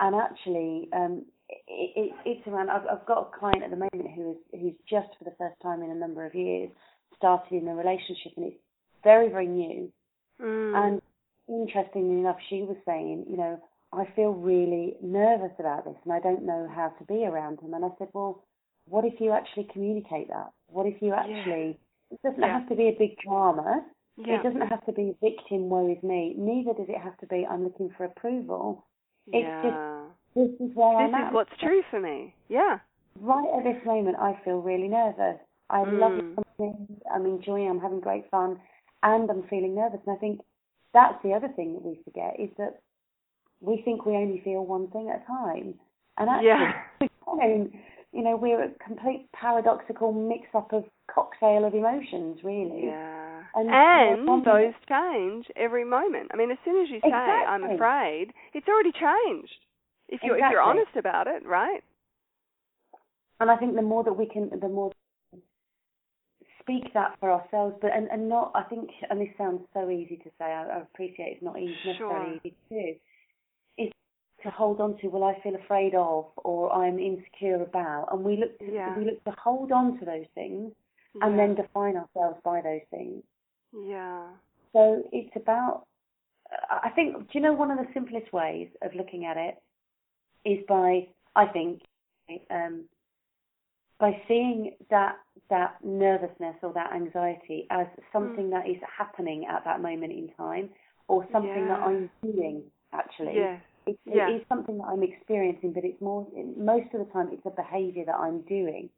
[0.00, 2.70] and actually, um, it, it, it's around.
[2.70, 5.56] I've, I've got a client at the moment who is who's just for the first
[5.62, 6.70] time in a number of years
[7.16, 8.56] started in a relationship, and it's
[9.04, 9.92] very very new.
[10.40, 10.76] Mm.
[10.76, 11.02] And
[11.48, 13.60] interestingly enough, she was saying, you know,
[13.92, 17.74] I feel really nervous about this, and I don't know how to be around him.
[17.74, 18.44] And I said, well,
[18.86, 20.52] what if you actually communicate that?
[20.68, 21.66] What if you actually?
[21.66, 21.91] Yeah.
[22.12, 22.58] It doesn't Yeah.
[22.58, 23.84] have to be a big drama.
[24.16, 24.34] yeah.
[24.38, 26.34] It doesn't have to be victim woe is me.
[26.36, 28.84] Neither does it have to be I'm looking for approval.
[29.28, 30.04] it's just yeah.
[30.34, 31.28] This is where I'm this at.
[31.28, 32.34] is what's true for me.
[32.48, 32.78] Yeah.
[33.20, 35.38] Right at this moment, I feel really nervous.
[35.70, 36.34] I love Mm.
[36.34, 37.00] something.
[37.14, 37.68] I'm enjoying.
[37.70, 38.60] I'm having great fun,
[39.02, 40.00] and I'm feeling nervous.
[40.06, 40.40] And I think
[40.92, 42.80] that's the other thing that we forget is that
[43.60, 45.78] we think we only feel one thing at a time,
[46.18, 46.48] and actually,
[47.38, 47.64] Yeah.
[48.12, 52.86] You know, we're a complete paradoxical mix-up of cocktail of emotions, really.
[52.86, 53.42] Yeah.
[53.54, 56.30] And- And, and- those change every moment.
[56.32, 59.56] I mean, as soon as you say I'm afraid, it's already changed.
[60.08, 61.82] If you're if you're honest about it, right?
[63.40, 64.92] And I think the more that we can, the more
[66.60, 68.52] speak that for ourselves, but and, and not.
[68.54, 70.44] I think, and this sounds so easy to say.
[70.44, 72.40] I, I appreciate it's not easy, necessarily Sure.
[72.44, 72.94] easy to do.
[74.44, 75.08] To hold on to.
[75.08, 78.58] Well, I feel afraid of, or I'm insecure about, and we look.
[78.58, 78.96] To, Yeah.
[78.98, 80.72] We look to hold on to those things,
[81.20, 83.22] and then define ourselves by those things.
[83.72, 84.26] Yeah.
[84.72, 85.86] So it's about.
[86.70, 87.16] I think.
[87.16, 89.56] Do you know one of the simplest ways of looking at it
[90.44, 91.82] is by I think
[92.50, 92.84] um,
[93.98, 95.16] by seeing that
[95.50, 100.70] that nervousness or that anxiety as something that is happening at that moment in time,
[101.08, 103.34] or something that I'm doing actually.
[103.36, 103.60] Yes.
[103.86, 104.28] It, Yeah.
[104.30, 107.50] it is something that I'm experiencing, but it's more most of the time it's a
[107.50, 108.90] behaviour that I'm doing.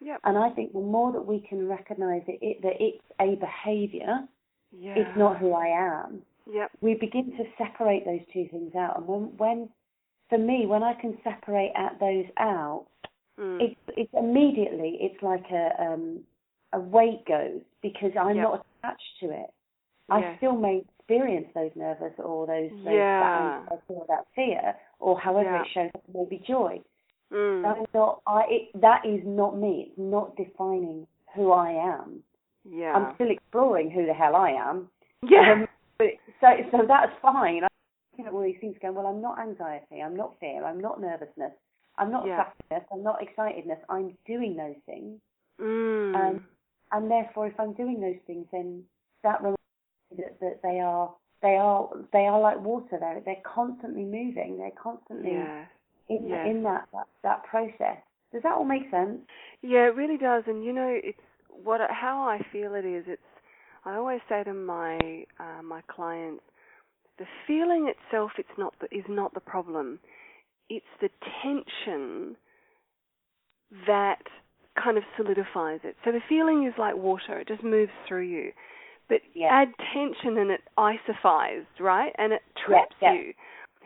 [0.00, 0.20] Yep.
[0.24, 4.26] And I think the more that we can recognise it, it that it's a behaviour,
[4.72, 4.94] Yeah.
[4.96, 6.70] it's not who I am Yep.
[6.80, 8.96] we begin to separate those two things out.
[8.96, 9.68] And when, when
[10.28, 12.86] for me, when I can separate at those out,
[13.38, 13.60] Mm.
[13.62, 16.24] it's it's immediately it's like a um
[16.72, 18.42] a weight goes because I'm Yeah.
[18.42, 19.50] not attached to it.
[20.10, 23.64] I still may experience those nervous or those, those Yeah.
[23.68, 25.62] that that fear or however Yeah.
[25.62, 26.80] it shows up maybe joy.
[27.32, 27.62] Mm.
[27.62, 29.86] That is not I it, that is not me.
[29.88, 32.22] It's not defining who I am.
[32.64, 32.92] yeah.
[32.94, 34.90] I'm still exploring who the hell I am.
[35.22, 35.52] yeah.
[35.52, 35.68] Um,
[35.98, 36.08] but
[36.40, 37.62] so so that's fine.
[37.64, 37.70] I'm
[38.12, 41.00] looking at all these things going, well, I'm not anxiety, I'm not fear, I'm not
[41.00, 41.52] nervousness,
[41.98, 42.44] I'm not Yeah.
[42.70, 43.78] sadness, I'm not excitedness.
[43.88, 45.20] I'm doing those things,
[45.60, 46.14] mm.
[46.16, 46.44] um,
[46.92, 48.84] and therefore, if I'm doing those things, then
[49.22, 49.60] that reminds
[50.16, 52.98] that, that they are they are they are like water.
[52.98, 54.58] They're they're constantly moving.
[54.58, 55.64] They're constantly yeah.
[56.08, 56.46] in yes.
[56.48, 57.98] in that, that that process.
[58.32, 59.20] Does that all make sense?
[59.62, 60.44] Yeah, it really does.
[60.46, 61.18] And you know, it's
[61.48, 63.04] what how I feel it is.
[63.06, 63.22] It's
[63.84, 64.98] I always say to my
[65.38, 66.42] uh, my clients,
[67.18, 69.98] the feeling itself it's not the, is not the problem.
[70.68, 71.08] It's the
[71.42, 72.36] tension
[73.86, 74.22] that
[74.82, 75.96] kind of solidifies it.
[76.04, 78.52] So the feeling is like water; it just moves through you.
[79.10, 79.48] But Yeah.
[79.52, 82.14] add tension and it isofies, right?
[82.16, 83.12] And it traps yeah.
[83.12, 83.34] you.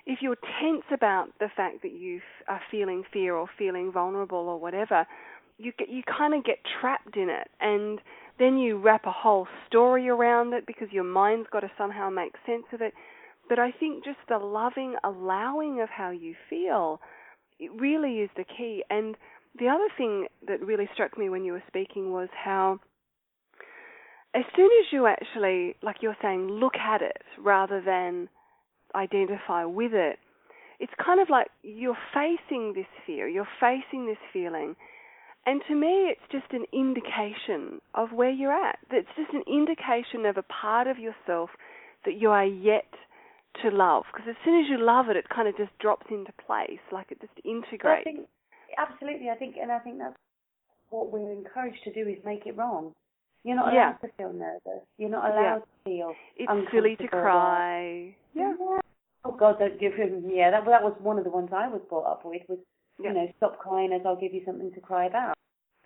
[0.06, 4.60] If you're tense about the fact that you are feeling fear or feeling vulnerable or
[4.60, 5.06] whatever,
[5.58, 8.00] you get you kind of get trapped in it, and
[8.38, 12.34] then you wrap a whole story around it because your mind's got to somehow make
[12.44, 12.92] sense of it.
[13.48, 17.00] But I think just the loving allowing of how you feel,
[17.58, 18.84] it really is the key.
[18.90, 19.16] And
[19.58, 22.80] the other thing that really struck me when you were speaking was how
[24.34, 28.28] as soon as you actually, like you're saying, look at it rather than
[28.94, 30.18] identify with it,
[30.80, 34.74] it's kind of like you're facing this fear, you're facing this feeling.
[35.46, 38.78] And to me, it's just an indication of where you're at.
[38.90, 41.50] It's just an indication of a part of yourself
[42.04, 42.90] that you are yet
[43.62, 44.04] to love.
[44.12, 47.12] Because as soon as you love it, it kind of just drops into place, like
[47.12, 48.04] it just But I integrates.
[48.04, 48.28] think
[48.78, 49.28] absolutely.
[49.30, 50.16] I think, and I think that's
[50.90, 52.92] what we're encouraged to do is make it wrong.
[53.44, 53.90] You're not Yeah.
[53.90, 54.84] allowed to feel nervous.
[54.96, 55.40] You're not Yeah.
[55.40, 56.14] allowed to feel.
[56.36, 58.14] It's silly to cry.
[58.32, 58.54] Yeah.
[59.26, 60.28] Oh God, don't give him.
[60.28, 62.42] Yeah, that that was one of the ones I was brought up with.
[62.48, 62.58] Was
[62.98, 63.08] Yeah.
[63.10, 65.34] you know, stop crying as I'll give you something to cry about.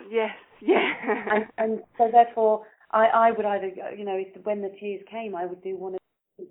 [0.08, 0.36] Yes.
[0.60, 0.94] Yeah.
[1.34, 5.34] and and so therefore, I I would either you know, if when the tears came,
[5.34, 6.00] I would do one of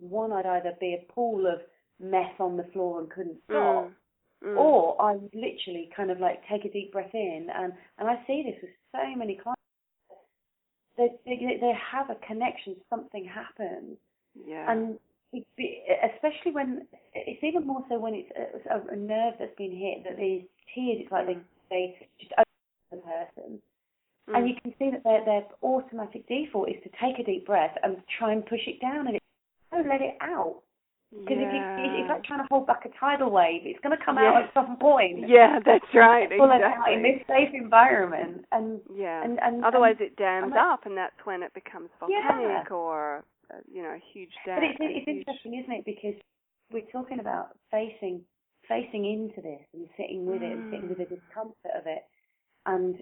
[0.01, 0.31] one.
[0.33, 1.61] I'd either be a pool of
[1.99, 3.85] mess on the floor and couldn't stop.
[3.85, 3.93] Mm.
[4.43, 4.57] Mm.
[4.57, 8.23] Or I would literally kind of like take a deep breath in, and and I
[8.27, 9.56] see this with so many clients.
[10.97, 12.75] They they, they have a connection.
[12.89, 13.97] Something happens,
[14.45, 14.71] yeah.
[14.71, 14.97] and
[15.33, 18.31] especially when it's even more so when it's
[18.69, 21.01] a, a nerve that's been hit that these tears.
[21.01, 21.37] It's like they
[21.69, 22.45] they just open
[22.91, 23.61] the person,
[24.29, 24.37] Mm.
[24.37, 27.75] And you can see that their their automatic default is to take a deep breath
[27.83, 29.23] and try and push it down, and it
[29.71, 30.61] don't let it out.
[31.11, 31.47] Because yeah.
[31.47, 34.17] if you, it's like trying to hold back a tidal wave, it's going to come
[34.17, 34.27] yeah.
[34.27, 35.23] out at some point.
[35.27, 36.27] Yeah, that's right.
[36.27, 36.93] Pull exactly.
[36.93, 40.97] in this safe environment, and yeah, and, and otherwise and, it dams like, up, and
[40.97, 42.75] that's when it becomes volcanic Yeah.
[42.75, 44.59] or uh, you know a huge dam.
[44.59, 45.85] But it's, it's huge- interesting, isn't it?
[45.85, 46.19] Because
[46.71, 48.21] we're talking about facing
[48.67, 52.03] facing into this and sitting with it and sitting with the discomfort of it.
[52.65, 52.95] And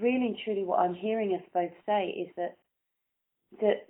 [0.00, 2.56] really and truly, what I'm hearing us both say is that
[3.60, 3.86] that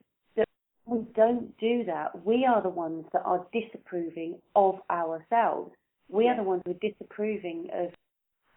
[0.87, 2.25] we don't do that.
[2.25, 5.73] We are the ones that are disapproving of ourselves.
[6.09, 7.91] We are the ones who are disapproving of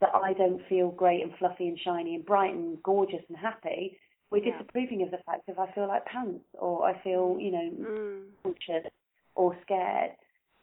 [0.01, 3.97] that I don't feel great and fluffy and shiny and bright and gorgeous and happy.
[4.29, 4.51] We're Yeah.
[4.57, 8.31] disapproving of the fact if I feel like pants or I feel, you know, Mm.
[8.43, 8.91] anxious
[9.35, 10.15] or scared,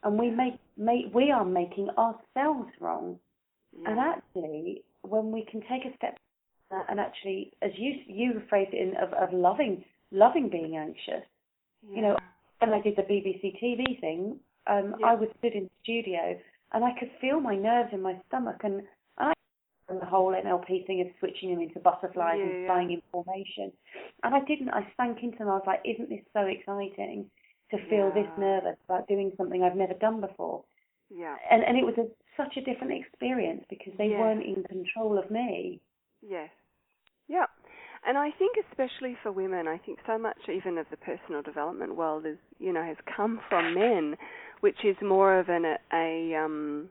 [0.03, 3.19] and we make, make we are making ourselves wrong.
[3.87, 6.19] And actually, when we can take a step
[6.71, 11.25] back and actually, as you you phrased it in of, of loving loving being anxious.
[11.89, 12.17] You know,
[12.61, 15.07] when I did the BBC TV thing, um, Yeah.
[15.09, 16.39] I was stood in the studio
[16.73, 18.77] and I could feel my nerves in my stomach, and,
[19.19, 19.33] and I
[19.89, 22.67] and the whole NLP thing of switching them into butterflies Yeah, and yeah.
[22.69, 23.73] flying in formation.
[24.23, 24.71] And I didn't.
[24.71, 25.49] I sank into them.
[25.49, 27.31] I was like, "Isn't this so exciting
[27.71, 30.65] to feel this nervous about doing something I've never done before?"
[31.11, 31.37] yeah.
[31.51, 34.21] and and it was a, such a different experience because they Yeah.
[34.21, 35.81] weren't in control of me.
[36.23, 36.51] Yes.
[38.07, 41.95] And I think especially for women, I think so much even of the personal development
[41.97, 44.17] world is, you know, has come from men,
[44.61, 46.89] which is more of an a, a um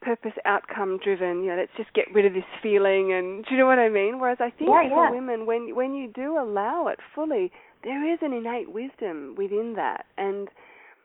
[0.00, 3.58] purpose outcome driven, you know, let's just get rid of this feeling and do you
[3.58, 4.20] know what I mean?
[4.20, 5.10] Whereas I think Yeah, for yeah.
[5.10, 7.50] women when when you do allow it fully,
[7.84, 10.06] there is an innate wisdom within that.
[10.16, 10.48] And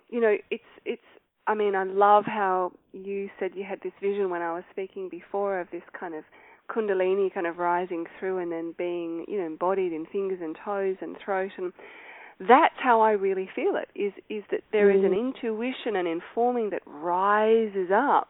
[0.09, 1.01] you know, it's it's
[1.47, 5.09] I mean, I love how you said you had this vision when I was speaking
[5.09, 6.23] before of this kind of
[6.73, 10.95] kundalini kind of rising through and then being, you know, embodied in fingers and toes
[11.01, 11.73] and throat and
[12.39, 16.71] that's how I really feel it is is that there is an intuition and informing
[16.71, 18.29] that rises up.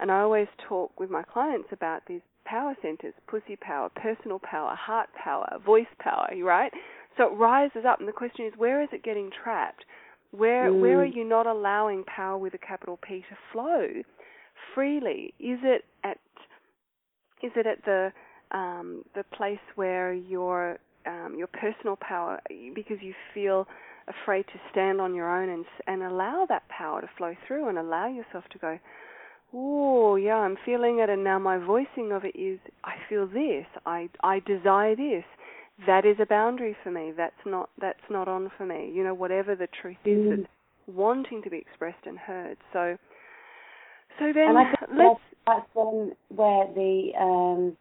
[0.00, 4.74] And I always talk with my clients about these power centers, pussy power, personal power,
[4.74, 6.72] heart power, voice power, right?
[7.16, 9.84] So it rises up and the question is where is it getting trapped?
[10.30, 10.80] Where Mm.
[10.80, 14.02] where are you not allowing power with a capital P to flow
[14.74, 15.34] freely?
[15.40, 16.18] Is it at
[17.42, 18.12] is it at the
[18.50, 22.40] um, the place where your um, your personal power
[22.74, 23.66] because you feel
[24.08, 27.78] afraid to stand on your own and and allow that power to flow through and
[27.78, 28.78] allow yourself to go
[29.54, 33.66] oh yeah i'm feeling it and now my voicing of it is i feel this.
[33.86, 35.24] I i desire this.
[35.86, 37.12] That is a boundary for me.
[37.16, 38.90] That's not that's not on for me.
[38.94, 40.30] You know whatever the truth is Mm.
[40.30, 40.48] that's
[40.86, 42.56] wanting to be expressed and heard.
[42.72, 42.96] So
[44.18, 47.76] so then and I think let's that's, that's when where the um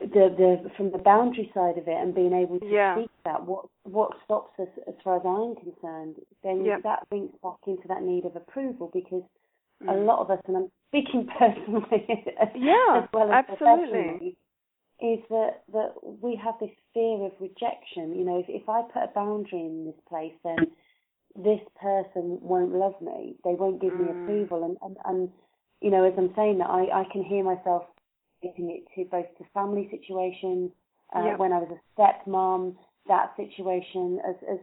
[0.00, 2.96] the the from the boundary side of it and being able to Yeah.
[2.98, 6.82] speak that what what stops us as far as I'm concerned, then Yep.
[6.82, 9.22] that links back into that need of approval because
[9.88, 10.06] a Mm.
[10.06, 14.36] lot of us, and I'm speaking personally Yeah, as well as absolutely.
[15.00, 18.14] is that that we have this fear of rejection.
[18.14, 20.70] You know, if if I put a boundary in this place, then
[21.36, 23.36] this person won't love me.
[23.44, 24.10] They won't give me Mm.
[24.22, 25.32] approval, and, and and
[25.80, 27.84] you know, as I'm saying that, I I can hear myself
[28.42, 30.70] getting it to both to family situations,
[31.14, 31.36] uh, Yeah.
[31.36, 34.58] when I was a stepmom, that situation as as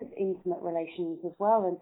[0.00, 1.78] as intimate relations as well, and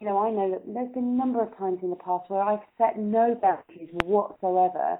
[0.00, 2.42] you know, I know that there's been a number of times in the past where
[2.42, 4.98] I've set no boundaries whatsoever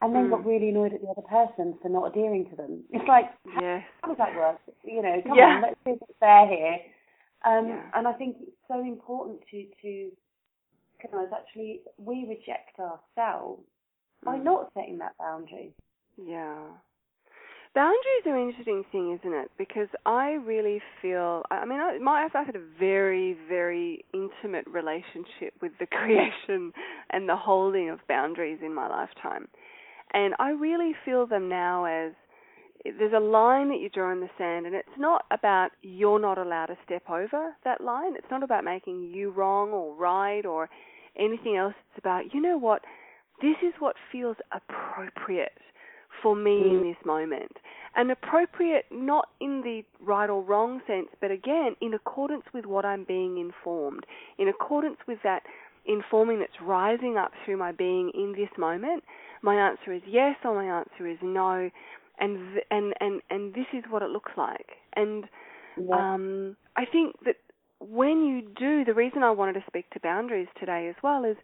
[0.00, 0.30] and then Mm.
[0.30, 2.84] got really annoyed at the other person for not adhering to them.
[2.90, 4.58] It's like, yes how does that work?
[4.84, 5.56] You know, come Yeah.
[5.56, 6.78] on, let's be fair here.
[7.44, 7.90] Um, Yeah.
[7.94, 10.10] And I think it's so important to, to
[11.02, 13.62] recognise actually we reject ourselves
[14.24, 14.42] by Mm.
[14.44, 15.72] not setting that boundary.
[16.16, 16.58] Yeah.
[17.74, 19.50] Boundaries are an interesting thing, isn't it?
[19.56, 24.66] Because I really feel, I I mean, I, my, I've had a very, very intimate
[24.66, 26.72] relationship with the creation
[27.10, 29.48] and the holding of boundaries in my lifetime.
[30.12, 32.12] And I really feel them now as
[32.98, 36.38] there's a line that you draw in the sand, and it's not about you're not
[36.38, 38.16] allowed to step over that line.
[38.16, 40.68] It's not about making you wrong or right or
[41.18, 41.74] anything else.
[41.90, 42.82] It's about, you know what,
[43.40, 45.58] this is what feels appropriate
[46.22, 46.82] for me in mm.
[46.82, 47.52] this moment.
[47.96, 52.84] And appropriate not in the right or wrong sense, but again, in accordance with what
[52.84, 54.04] I'm being informed,
[54.38, 55.42] in accordance with that
[55.88, 59.02] informing that's rising up through my being in this moment.
[59.42, 61.70] My answer is yes or my answer is no.
[62.20, 64.66] And th- and and and this is what it looks like.
[64.94, 65.24] And
[65.76, 66.04] Yeah.
[66.14, 67.36] um, I think that
[67.80, 71.36] when you do, the reason I wanted to speak to boundaries today as well is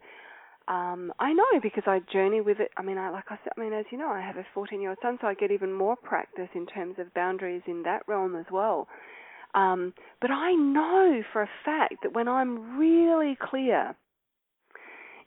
[0.67, 2.71] um, I know because I journey with it.
[2.77, 4.97] I mean, I, like I said, I mean, as you know, I have a 14-year-old
[5.01, 8.45] son, so I get even more practice in terms of boundaries in that realm as
[8.51, 8.87] well.
[9.53, 13.95] Um, but I know for a fact that when I'm really clear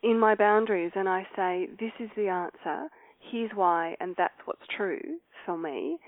[0.02, 2.88] in my boundaries and I say, this is the answer,
[3.18, 5.98] here's why, and that's what's true for me,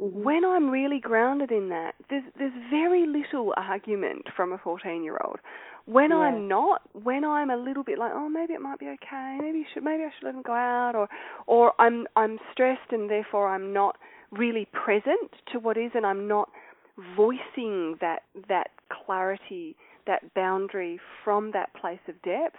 [0.00, 0.22] mm-hmm.
[0.22, 5.18] when I'm really grounded in that, there's, there's very little argument from a 14 year
[5.24, 5.38] old.
[5.84, 6.18] When yeah.
[6.18, 9.66] I'm not, when I'm a little bit like, oh, maybe it might be okay, maybe
[9.74, 11.08] should, maybe I should let him go out, or,
[11.46, 13.96] or I'm, I'm stressed and therefore I'm not
[14.30, 16.48] really present to what is, and I'm not
[17.16, 18.68] voicing that that
[19.04, 22.56] clarity, that boundary from that place of depth,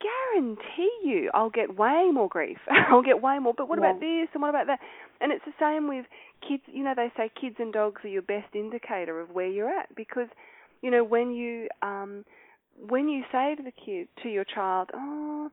[0.00, 2.58] guarantee you I'll get way more grief.
[2.90, 3.54] I'll get way more.
[3.56, 3.90] But what yeah.
[3.90, 4.80] about this and what about that?
[5.20, 6.06] And it's the same with
[6.46, 6.62] kids.
[6.66, 9.94] You know, they say kids and dogs are your best indicator of where you're at
[9.94, 10.28] because,
[10.82, 12.24] you know, when you um,
[12.88, 15.50] when you say to the kid, to your child, oh,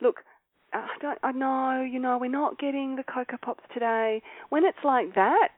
[0.00, 0.16] look,
[0.72, 4.22] I don't, I know, you know, we're not getting the Coco Pops today.
[4.50, 5.48] When it's like that,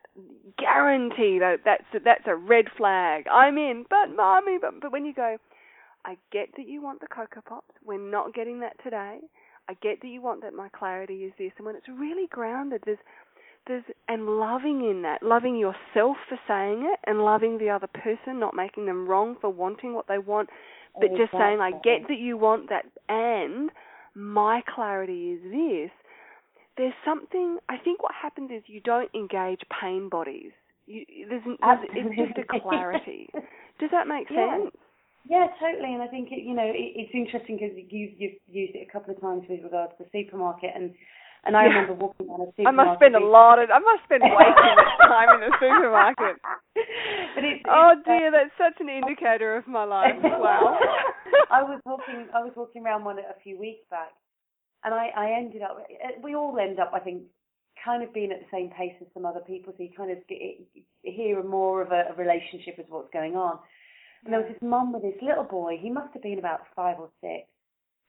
[0.58, 3.26] guarantee that that's that's a red flag.
[3.28, 5.38] I'm in, but mommy, but but when you go,
[6.08, 7.74] I get that you want the Coco Pops.
[7.84, 9.18] We're not getting that today.
[9.68, 12.82] I get that you want that my clarity is this, and when it's really grounded,
[12.86, 12.98] there's
[13.66, 18.40] there's and loving in that, loving yourself for saying it, and loving the other person,
[18.40, 20.48] not making them wrong for wanting what they want,
[20.94, 21.26] but exactly.
[21.26, 23.70] just saying, I get that you want that, and
[24.14, 25.90] my clarity is this
[26.78, 27.58] there's something.
[27.68, 30.52] I think what happens is you don't engage pain bodies.
[30.86, 33.28] You, there's, there's it's just a clarity.
[33.78, 34.72] Does that make sense?
[34.72, 34.80] Yeah.
[35.26, 35.94] Yeah, totally.
[35.94, 38.92] And I think it, you know it, it's interesting because you you've used it a
[38.92, 40.94] couple of times with regards to the supermarket and.
[41.46, 41.86] And I yeah.
[41.86, 42.66] remember walking down a supermarket.
[42.66, 43.70] I must spend a lot of.
[43.70, 46.34] I must spend way too much time in the supermarket.
[46.74, 50.18] but it's, oh it's, dear, that's such an indicator of my life.
[50.18, 50.76] Wow.
[51.50, 52.26] I was walking.
[52.34, 54.18] I was walking around one a few weeks back,
[54.84, 57.22] and I, I ended up, eh, we all end up, I think,
[57.84, 60.18] kind of being at the same pace as some other people, so you kind of
[60.28, 63.58] get, eh, hear more of a, a relationship with what's going on.
[64.24, 66.96] And there was this mum with this little boy, he must have been about five
[66.98, 67.46] or six,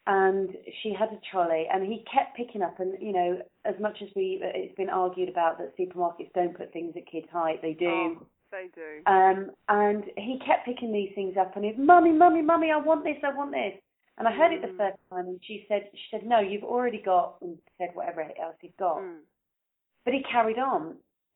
[0.07, 0.49] and
[0.81, 4.09] she had a trolley, and he kept picking up, and you know, as much as
[4.15, 7.85] we, it's been argued about that supermarkets don't put things at kids' height, they do.
[7.87, 9.03] Oh, they do.
[9.05, 13.03] Um, and he kept picking these things up, and he's, mummy, mummy, mummy, I want
[13.03, 13.79] this, I want this.
[14.17, 14.55] And I heard mm.
[14.55, 14.77] it the mm.
[14.77, 18.55] first time, and she said, she said, no, you've already got, and said whatever else
[18.59, 18.97] he's got.
[18.97, 19.19] Mm.
[20.05, 20.95] But he carried on,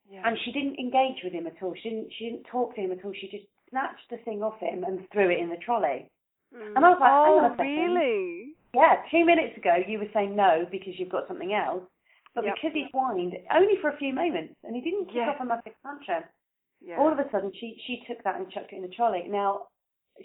[0.09, 0.23] yeah.
[0.25, 1.75] and she didn't engage with him at all.
[1.81, 3.13] She didn't, she didn't talk to him at all.
[3.13, 6.05] She just snatched the thing off him and threw it in the trolley.
[6.53, 6.77] Mm.
[6.77, 7.73] And I was like, oh, hang on a second.
[7.73, 8.53] really?
[8.77, 11.83] Yeah, two minutes ago you were saying no because you've got something else,
[12.37, 12.53] but yep.
[12.55, 15.33] because he whined only for a few moments and he didn't kick yeah.
[15.33, 16.23] off a massive tantrum,
[16.81, 16.97] yeah.
[16.97, 19.25] all of a sudden she she took that and chucked it in the trolley.
[19.29, 19.73] Now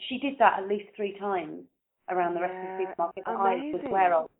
[0.08, 1.64] she did that at least three times
[2.10, 3.36] around the rest of the supermarket that.
[3.36, 4.30] I was aware of.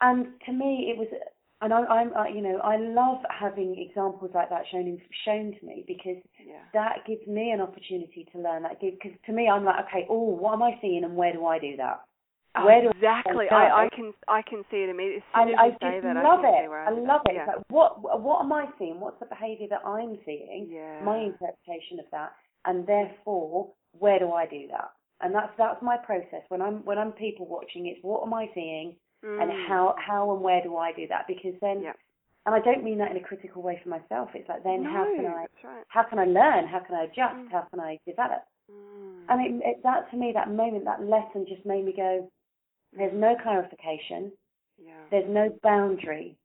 [0.00, 1.08] And to me, it was,
[1.60, 5.54] and I, I'm, I, you know, I love having examples like that shown in, shown
[5.58, 6.62] to me because yeah.
[6.72, 8.62] that gives me an opportunity to learn.
[8.62, 11.44] That because to me, I'm like, okay, oh, what am I seeing, and where do
[11.46, 12.00] I do that?
[12.56, 13.46] Oh, where do exactly.
[13.50, 15.24] I, I, can I can see it immediately.
[15.34, 16.70] As soon and I just that, love I it.
[16.70, 17.34] I love it.
[17.34, 17.46] Yeah.
[17.46, 19.00] Like, what what am I seeing?
[19.00, 20.68] What's the behaviour that I'm seeing?
[20.70, 21.02] Yeah.
[21.04, 22.32] My interpretation of that,
[22.64, 24.90] and therefore, where do I do that?
[25.20, 27.86] and that's that's my process when I'm when I'm people watching.
[27.86, 29.42] It's what am I seeing, mm.
[29.42, 31.26] and how how and where do I do that?
[31.26, 31.84] Because then,
[32.46, 34.30] and I don't mean that in a critical way for myself.
[34.34, 35.84] It's like then no, how can I right.
[35.88, 36.66] how can I learn?
[36.66, 37.36] How can I adjust?
[37.36, 37.50] Mm.
[37.50, 38.42] How can I develop?
[38.70, 39.24] Mm.
[39.28, 42.30] And it, it, that to me, that moment, that lesson just made me go.
[42.96, 44.32] There's no clarification.
[44.82, 44.92] Yeah.
[45.10, 46.36] There's no boundary.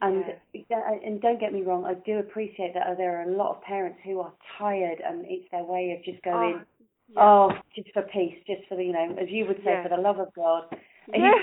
[0.00, 0.70] And yes.
[1.04, 3.98] and don't get me wrong, I do appreciate that there are a lot of parents
[4.04, 6.60] who are tired, and it's their way of just going.
[6.60, 6.64] Oh.
[7.16, 10.00] Oh, just for peace, just for the, you know, as you would say, for the
[10.00, 10.64] love of God.
[11.12, 11.36] Yes.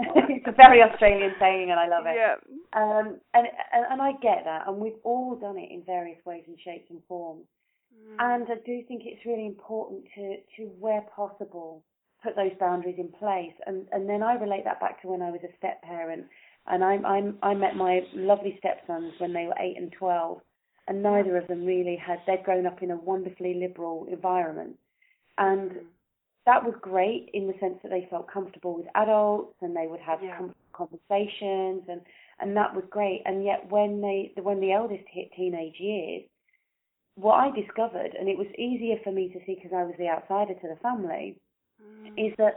[0.00, 2.16] it's a very Australian saying, and I love it.
[2.16, 2.36] Yeah.
[2.72, 6.44] Um, and, and and I get that, and we've all done it in various ways
[6.46, 7.44] and shapes and forms.
[7.92, 8.16] Mm.
[8.18, 11.82] And I do think it's really important to to where possible
[12.22, 13.54] put those boundaries in place.
[13.66, 16.26] And and then I relate that back to when I was a step parent,
[16.66, 20.40] and I I I met my lovely stepsons when they were eight and twelve
[20.88, 24.76] and neither of them really had they'd grown up in a wonderfully liberal environment
[25.38, 25.80] and mm.
[26.46, 30.00] That was great in the sense that they felt comfortable with adults and they would
[30.00, 30.38] have yeah.
[30.72, 32.00] conversations and
[32.40, 36.22] and that was great and yet when they when the eldest hit teenage years
[37.14, 40.08] what I discovered and it was easier for me to see because I was the
[40.08, 41.36] outsider to the family
[41.80, 42.08] mm.
[42.16, 42.56] is that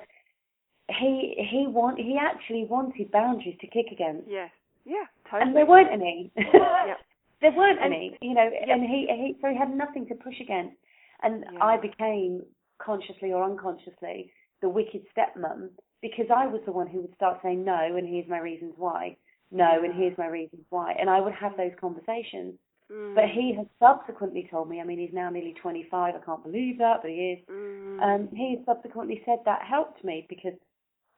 [0.89, 4.29] he he want he actually wanted boundaries to kick against.
[4.29, 4.47] Yeah,
[4.85, 5.47] yeah, totally.
[5.47, 6.31] And there weren't any.
[6.37, 6.97] yep.
[7.41, 10.39] There weren't and, any, you know, and he, he so he had nothing to push
[10.39, 10.77] against,
[11.21, 11.63] and yeah.
[11.63, 12.43] I became
[12.77, 15.69] consciously or unconsciously the wicked stepmom
[16.01, 19.17] because I was the one who would start saying no, and here's my reasons why.
[19.51, 20.93] No, and here's my reasons why.
[20.99, 22.55] And I would have those conversations.
[22.91, 23.15] Mm.
[23.15, 26.77] But he has subsequently told me, I mean, he's now nearly 25, I can't believe
[26.79, 27.39] that, but he is.
[27.49, 28.01] Mm.
[28.01, 30.53] Um, he has subsequently said that helped me because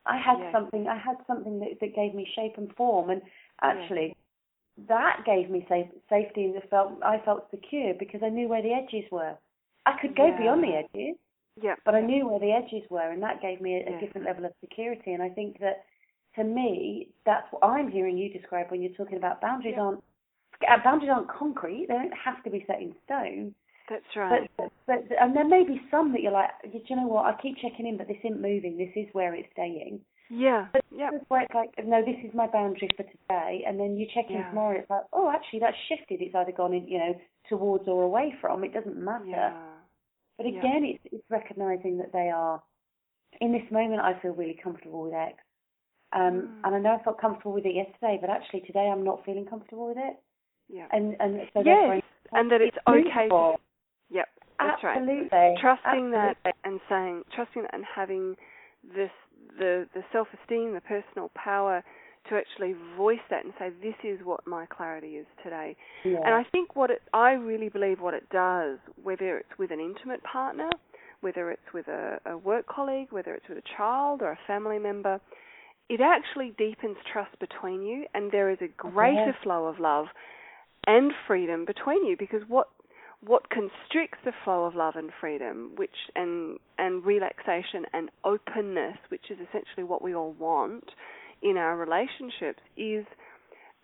[0.06, 3.10] I had something, I had something that, that gave me shape and form.
[3.10, 3.22] And
[3.62, 4.16] actually,
[4.88, 8.74] that gave me safe, safety and felt, I felt secure because I knew where the
[8.74, 9.36] edges were.
[9.86, 10.38] I could go Yeah.
[10.38, 11.18] beyond the edges,
[11.62, 11.76] yeah.
[11.86, 14.02] but I knew where the edges were, and that gave me a, a Yes.
[14.02, 15.14] different level of security.
[15.14, 15.84] And I think that
[16.36, 19.84] to me, that's what I'm hearing you describe when you're talking about boundaries Yeah.
[19.84, 20.04] aren't
[20.68, 23.54] uh, boundaries aren't concrete; they don't have to be set in stone.
[23.90, 24.50] That's right.
[24.58, 27.26] But, but and there may be some that you're like, "Do you know what?
[27.26, 28.78] I keep checking in, but this isn't moving.
[28.78, 30.02] This is where it's staying.
[30.30, 30.68] yeah.
[30.74, 31.12] But Yeah.
[31.12, 33.64] this is where it's like, no, this is my boundary for today.
[33.66, 34.50] And then you check in Yeah.
[34.50, 36.22] tomorrow, it's like, oh, actually, that's shifted.
[36.22, 37.16] It's either gone in, you know,
[37.48, 38.64] towards or away from.
[38.66, 39.26] It doesn't matter.
[39.30, 39.54] Yeah.
[40.38, 40.60] But Yeah.
[40.60, 42.62] again, it's it's recognizing that they are.
[43.42, 45.44] In this moment, I feel really comfortable with X,
[46.14, 46.62] um, Mm.
[46.64, 49.46] and I know I felt comfortable with it yesterday, but actually today I'm not feeling
[49.46, 50.18] comfortable with it.
[50.70, 50.88] Yeah.
[50.92, 52.04] And and so Yes.
[52.34, 53.30] And that it's okay.
[53.30, 53.58] To,
[54.10, 54.30] yep.
[54.60, 54.98] That's right.
[54.98, 55.58] Absolutely.
[55.60, 58.36] trusting that and saying trusting that and having
[58.84, 59.12] this
[59.58, 61.84] the the self esteem, the personal power
[62.30, 65.76] to actually voice that and say this is what my clarity is today.
[66.04, 66.20] Yeah.
[66.26, 69.80] And I think what it I really believe what it does, whether it's with an
[69.80, 70.70] intimate partner,
[71.22, 74.80] whether it's with a, a work colleague, whether it's with a child or a family
[74.80, 75.20] member,
[75.90, 80.08] it actually deepens trust between you and there is a greater flow of love
[80.86, 82.68] and freedom between you because what
[83.26, 89.32] what constricts the flow of love and freedom which and and relaxation and openness which
[89.32, 90.92] is essentially what we all want
[91.42, 93.06] in our relationships is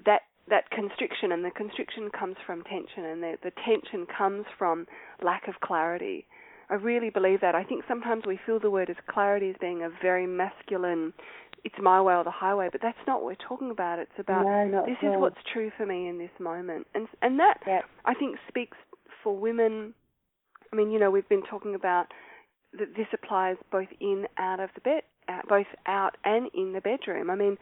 [0.06, 4.86] that that constriction and the constriction comes from tension and the, the tension comes from
[5.24, 6.26] lack of clarity.
[6.70, 7.56] I really believe that.
[7.56, 11.14] I think sometimes we feel the word as clarity as being a very masculine
[11.64, 14.00] it's my way or the highway but that's not what we're talking about.
[14.00, 16.88] It's about no, this at is what's true for me in this moment.
[16.94, 17.82] And and that Yeah.
[18.06, 18.78] I think speaks
[19.24, 19.94] for women.
[20.72, 22.08] I mean, you know, we've been talking about
[22.78, 25.04] that this applies both in out of the bed,
[25.48, 27.30] both out and in the bedroom.
[27.30, 27.58] I mean,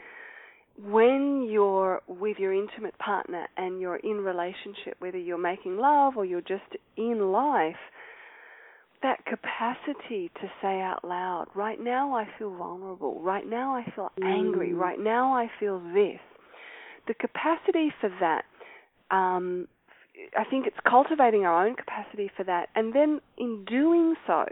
[0.77, 6.25] when you're with your intimate partner and you're in relationship, whether you're making love or
[6.25, 6.63] you're just
[6.97, 7.75] in life,
[9.03, 14.11] that capacity to say out loud, right now I feel vulnerable, right now I feel
[14.23, 14.79] angry, Mm.
[14.79, 16.19] right now I feel this.
[17.07, 18.45] The capacity for that
[19.09, 19.67] um,
[20.37, 24.45] I think it's cultivating our own capacity for that, and then in doing so,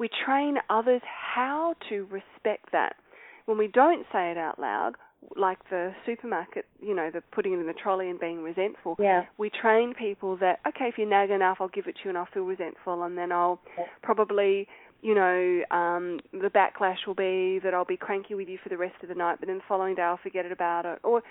[0.00, 2.96] we train others how to respect that.
[3.44, 4.94] When we don't say it out loud,
[5.36, 9.26] like the supermarket, you know, the putting it in the trolley and being resentful, Yeah.
[9.36, 12.18] we train people that okay, if you nag enough, I'll give it to you and
[12.18, 13.60] I'll feel resentful, and then I'll
[14.02, 14.66] probably,
[15.02, 18.78] you know, um, the backlash will be that I'll be cranky with you for the
[18.78, 21.22] rest of the night, but then the following day I'll forget it about it, or,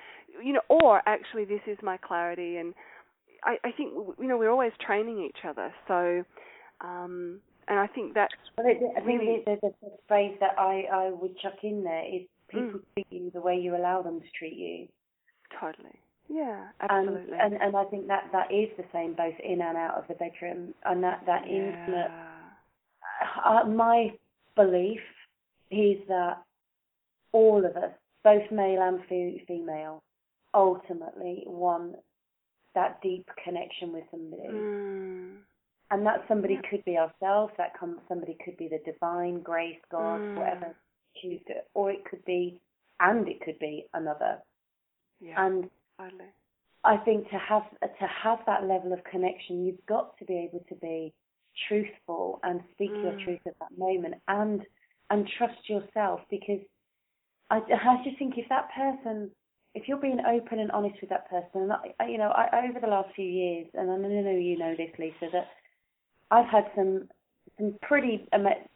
[0.44, 2.76] you know, or actually this is my clarity, and
[3.44, 6.24] I, I think you know we're always training each other, so,
[6.82, 7.40] um,
[7.70, 10.84] and I think that's Well, it, I think Really- the, the, the phrase that I,
[10.92, 12.84] I would chuck in there is people Mm.
[12.94, 14.88] treat you the way you allow them to treat you.
[15.60, 15.98] totally,
[16.28, 19.78] yeah, And, absolutely, and and I think that that is the same both in and
[19.78, 22.12] out of the bedroom, and that that intimate.
[22.12, 22.26] yeah.
[23.46, 24.14] Uh, my
[24.56, 25.02] belief
[25.72, 26.42] is that
[27.32, 27.92] all of us,
[28.24, 30.02] both male and fe- female,
[30.54, 31.96] ultimately want
[32.76, 34.48] that deep connection with somebody.
[34.50, 35.38] Mm.
[35.92, 36.62] And that somebody Yeah.
[36.70, 37.74] could be ourselves, that
[38.08, 40.36] somebody could be the divine grace, God, Mm.
[40.36, 40.76] whatever
[41.22, 42.62] choose to, or it could be,
[43.00, 44.40] and it could be another.
[45.20, 46.30] Yeah, And totally.
[46.84, 50.64] I think to have to have that level of connection, you've got to be able
[50.70, 51.14] to be
[51.68, 53.24] truthful and speak your Mm.
[53.24, 54.66] truth at that moment, and
[55.10, 56.60] and trust yourself because
[57.50, 59.32] I, I just think if that person,
[59.76, 62.68] if you're being open and honest with that person, and I, I- you know, I,
[62.70, 65.48] over the last few years, and I know you know this, Lisa, that
[66.32, 67.08] I've had some
[67.58, 68.28] some pretty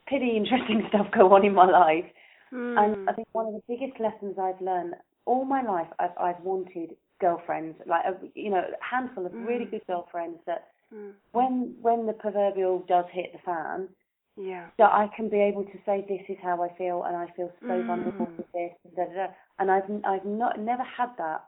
[0.08, 2.06] pretty interesting stuff go on in my life,
[2.51, 2.78] Mm.
[2.78, 4.93] and I think one of the biggest lessons I've learned
[5.26, 9.66] all my life, I've, I've wanted girlfriends, like a, you know, a handful of really
[9.66, 9.72] Mm.
[9.72, 11.14] good girlfriends that Mm.
[11.32, 13.89] when when the proverbial does hit the fan,
[14.38, 14.68] Yeah.
[14.78, 17.51] that I can be able to say this is how I feel, and I feel
[17.62, 17.86] so Mm.
[17.88, 19.34] vulnerable with this, and da, da, da.
[19.60, 21.43] and I've I've not never had that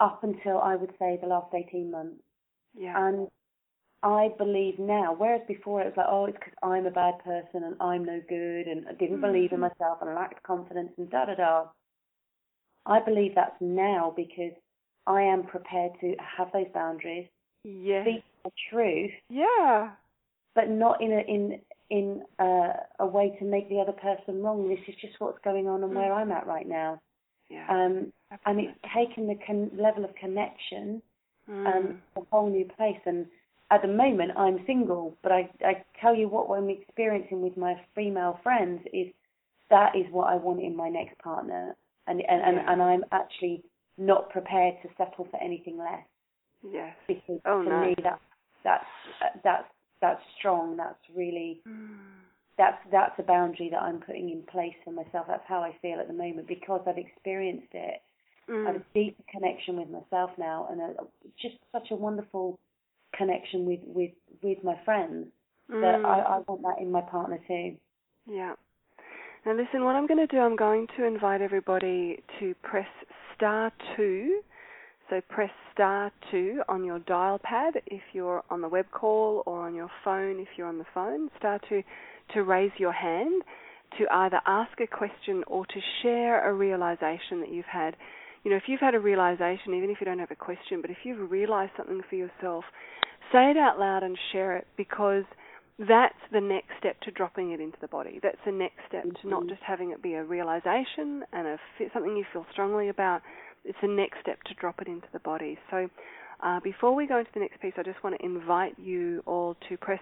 [0.00, 2.22] up until I would say the last eighteen months,
[2.74, 3.06] Yeah.
[3.06, 3.28] and
[4.02, 7.64] I believe now, whereas before it was like, oh, it's because I'm a bad person
[7.64, 9.68] and I'm no good and I didn't believe in Mhm.
[9.70, 11.68] myself and I lacked confidence and da da da.
[12.86, 14.52] I believe that's now because
[15.06, 17.28] I am prepared to have those boundaries,
[17.62, 18.04] yes.
[18.06, 19.90] speak the truth, Yeah.
[20.54, 24.68] but not in a in in uh, a way to make the other person wrong.
[24.68, 27.00] This is just what's going on and where I'm at right now.
[27.48, 27.66] Yeah.
[27.68, 28.12] Um,
[28.46, 31.02] and it's taken the con- level of connection
[31.48, 31.66] Mm.
[31.66, 33.00] um, to a whole new place.
[33.06, 33.26] And
[33.70, 37.74] at the moment, I'm single, but I, I tell you what, I'm experiencing with my
[37.94, 39.06] female friends is
[39.70, 43.62] that is what I want in my next partner, and and, and, and I'm actually
[43.96, 46.04] not prepared to settle for anything less
[46.72, 46.94] yes.
[47.06, 47.88] because Oh, for nice.
[47.88, 48.20] me that
[48.64, 48.84] that's
[49.44, 49.68] that's
[50.00, 50.76] that's strong.
[50.76, 51.96] That's really Mm.
[52.58, 55.26] that's that's a boundary that I'm putting in place for myself.
[55.28, 58.02] That's how I feel at the moment because I've experienced it.
[58.48, 58.80] I have Mm.
[58.80, 60.94] a deep connection with myself now, and a,
[61.40, 62.58] just such a wonderful
[63.16, 65.28] connection with with with my friends
[65.68, 66.04] that Mm.
[66.04, 67.76] I, I want that in my partner too.
[68.26, 68.54] Yeah.
[69.46, 72.88] Now listen, what I'm going to do, I'm going to invite everybody to press
[73.34, 74.42] star two.
[75.08, 79.66] So press star two on your dial pad if you're on the web call or
[79.66, 81.30] on your phone if you're on the phone.
[81.38, 81.82] Star two
[82.34, 83.42] to raise your hand
[83.98, 87.96] to either ask a question or to share a realization that you've had.
[88.44, 90.90] You know, if you've had a realization, even if you don't have a question, but
[90.90, 92.64] if you've realized something for yourself,
[93.32, 95.24] say it out loud and share it because
[95.78, 98.18] that's the next step to dropping it into the body.
[98.22, 99.48] That's the next step to not Mhm.
[99.48, 101.60] just having it be a realization and a
[101.92, 103.22] something you feel strongly about.
[103.64, 105.58] It's the next step to drop it into the body.
[105.70, 105.88] So,
[106.40, 109.54] uh, before we go into the next piece, I just want to invite you all
[109.68, 110.00] to press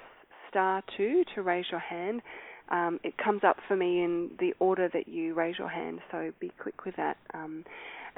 [0.49, 2.23] star two to raise your hand.
[2.71, 6.33] Um, it comes up for me in the order that you raise your hand, so
[6.39, 7.17] be quick with that.
[7.35, 7.65] Um,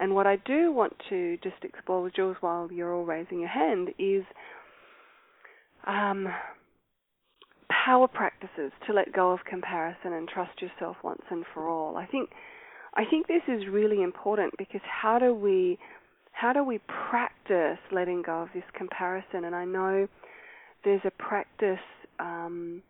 [0.00, 3.50] and what I do want to just explore with Jules while you're all raising your
[3.50, 4.24] hand is
[5.86, 6.26] um,
[7.84, 11.96] power practices to let go of comparison and trust yourself once and for all.
[11.96, 12.30] I think
[12.94, 15.78] I think this is really important because how do we
[16.32, 16.80] how do we
[17.10, 19.44] practice letting go of this comparison?
[19.44, 20.08] And I know
[20.82, 21.78] there's a practice
[22.18, 22.82] um,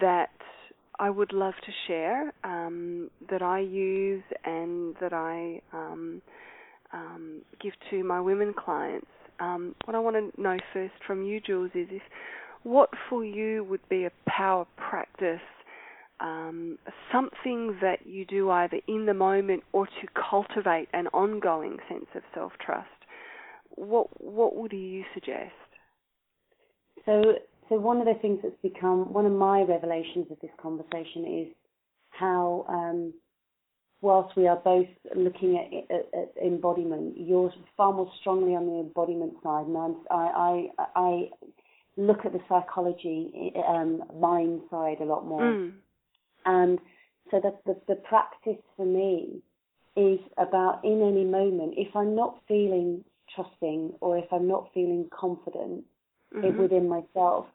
[0.00, 0.30] that
[0.98, 6.22] I would love to share um, that I use and that I um,
[6.92, 9.06] um, give to my women clients.
[9.38, 12.02] Um, what I want to know first from you, Jules, is if
[12.62, 15.40] what for you would be a power practice,
[16.20, 16.78] um,
[17.12, 22.22] something that you do either in the moment or to cultivate an ongoing sense of
[22.34, 22.88] self trust.
[23.70, 25.52] What what would you suggest?
[27.04, 27.34] So,
[27.68, 31.48] so one of the things that's become one of my revelations of this conversation is
[32.10, 33.12] how, um,
[34.00, 38.80] whilst we are both looking at, at, at embodiment, you're far more strongly on the
[38.80, 41.30] embodiment side, and I'm, I, I, I
[41.96, 45.42] look at the psychology, um, mind side a lot more.
[45.42, 45.72] Mm.
[46.44, 46.78] And
[47.30, 49.42] so the, the, the practice for me
[49.96, 53.02] is about in any moment, if I'm not feeling
[53.34, 55.84] trusting or if I'm not feeling confident
[56.32, 56.58] Mhm.
[56.58, 57.46] within myself,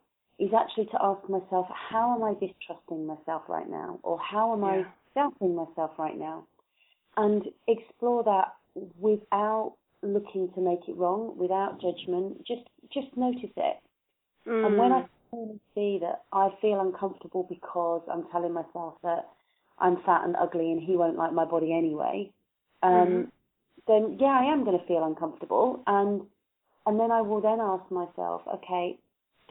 [0.41, 3.99] is actually to ask myself, how am I distrusting myself right now?
[4.03, 4.83] Or how am Yeah.
[4.83, 4.85] I
[5.15, 6.47] doubting myself right now?
[7.15, 8.55] And explore that
[8.99, 12.43] without looking to make it wrong, without judgment.
[12.47, 13.77] Just just notice it.
[14.47, 14.65] Mm.
[14.65, 15.05] And when I
[15.75, 19.29] see that I feel uncomfortable because I'm telling myself that
[19.79, 22.31] I'm fat and ugly and he won't like my body anyway,
[22.83, 23.31] um, Mhm.
[23.87, 25.83] then yeah, I am going to feel uncomfortable.
[25.85, 26.23] And
[26.87, 28.97] and then I will then ask myself, okay,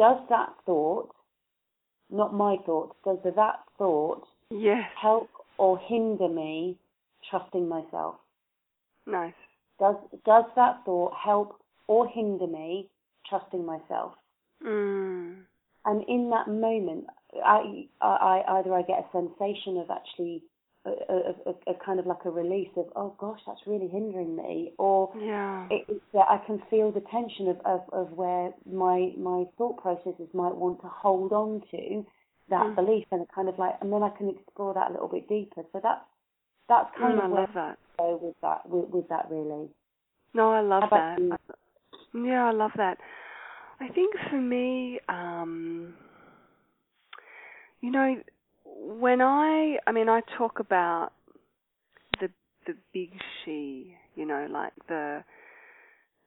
[0.01, 1.14] does that thought,
[2.11, 5.28] not my thoughts, does that thought yes, help
[5.59, 6.78] or hinder me
[7.30, 8.14] trusting myself?
[9.07, 9.34] nice.
[9.78, 12.88] Does does that thought help or hinder me
[13.28, 14.14] trusting myself?
[14.66, 15.36] Mm.
[15.86, 17.05] and in that moment,
[17.44, 20.42] I, I either I get a sensation of actually
[20.87, 24.37] a, a, a, a kind of like a release of oh gosh that's really hindering
[24.37, 25.66] me, or Yeah.
[25.70, 29.76] it, it's that I can feel the tension of, of, of where my my thought
[29.81, 32.07] processes might want to hold on to
[32.49, 32.76] that Mm.
[32.76, 35.28] belief and it kind of like and then I can explore that a little bit
[35.28, 35.62] deeper.
[35.72, 36.05] So that's
[36.68, 37.78] that's kind Mm, I of where love that.
[37.99, 39.68] I go with that with, with that really.
[40.35, 41.18] No, I love that.
[41.18, 41.33] you?
[41.33, 42.99] I- Yeah, I love that.
[43.81, 45.95] I think for me, um,
[47.81, 48.16] you know,
[48.81, 51.11] when I, I mean, I talk about
[52.20, 52.28] the
[52.66, 53.11] the big
[53.45, 55.22] she, you know, like the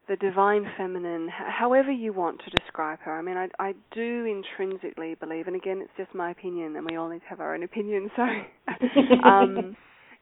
[0.08, 3.18] the divine feminine, however you want to describe her.
[3.18, 6.96] I mean, I I do intrinsically believe, and again, it's just my opinion, and we
[6.96, 8.10] all need to have our own opinion.
[8.66, 9.76] So, um,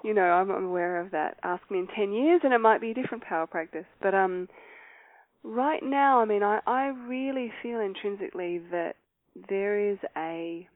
[0.03, 1.37] you know, I'm aware of that.
[1.43, 3.85] Ask me in ten years, and it might be a different power practice.
[4.01, 4.47] But um,
[5.43, 8.95] right now, I mean, I I really feel intrinsically that
[9.49, 10.67] there is a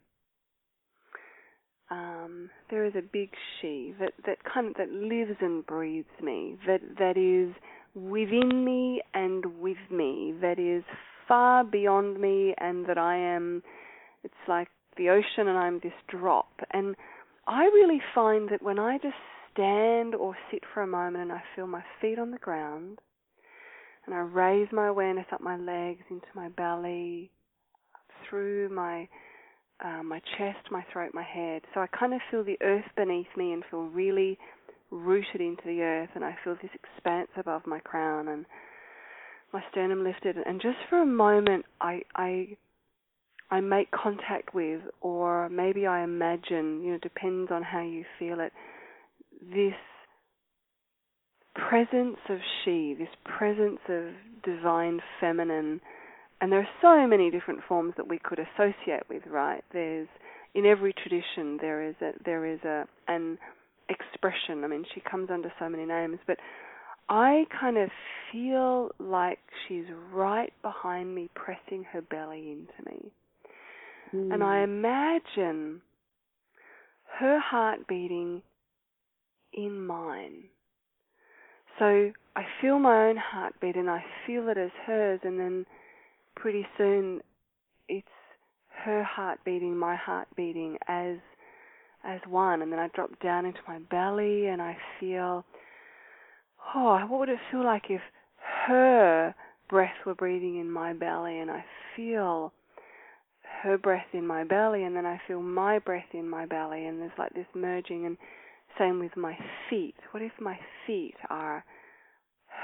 [1.91, 3.29] um, there is a big
[3.61, 6.57] she that that kind of that lives and breathes me.
[6.65, 7.53] That that is
[7.93, 10.33] within me and with me.
[10.41, 10.83] That is
[11.27, 13.63] far beyond me, and that I am.
[14.23, 16.61] It's like the ocean and I'm this drop.
[16.71, 16.95] And
[17.47, 19.15] I really find that when I just
[19.53, 22.99] stand or sit for a moment and I feel my feet on the ground
[24.05, 27.31] and I raise my awareness up my legs into my belly,
[28.27, 29.07] through my
[29.83, 31.61] uh, my chest, my throat, my head.
[31.73, 34.37] So I kind of feel the earth beneath me and feel really
[34.91, 38.45] rooted into the earth, and I feel this expanse above my crown and
[39.51, 40.37] my sternum lifted.
[40.45, 42.57] And just for a moment, I I
[43.51, 48.39] I make contact with, or maybe I imagine, you know, depends on how you feel
[48.39, 48.51] it,
[49.41, 49.75] this
[51.53, 54.05] presence of she, this presence of
[54.43, 55.79] divine feminine.
[56.41, 59.63] And there are so many different forms that we could associate with, right?
[59.71, 60.07] There's
[60.53, 63.37] in every tradition there is a there is a an
[63.89, 64.63] expression.
[64.63, 66.37] I mean, she comes under so many names, but
[67.07, 67.89] I kind of
[68.31, 73.11] feel like she's right behind me, pressing her belly into me.
[74.13, 74.33] Mm.
[74.33, 74.71] And I hmm.
[74.71, 75.81] imagine
[77.19, 78.41] her heart beating
[79.53, 80.45] in mine.
[81.79, 85.65] So I feel my own heartbeat and I feel it as hers, and then
[86.35, 87.21] pretty soon
[87.87, 88.07] it's
[88.83, 91.17] her heart beating, my heart beating as
[92.03, 95.43] as one, and then I drop down into my belly and I feel,
[96.75, 98.01] oh, what would it feel like if
[98.67, 99.33] her
[99.69, 101.65] breath were breathing in my belly, and I
[101.95, 102.53] feel
[103.63, 107.01] her breath in my belly, and then I feel my breath in my belly, and
[107.01, 108.17] there's like this merging, and
[108.77, 109.35] same with my
[109.69, 109.95] feet.
[110.11, 111.63] What if my feet are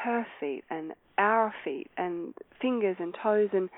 [0.03, 3.69] her feet and our feet and fingers and toes and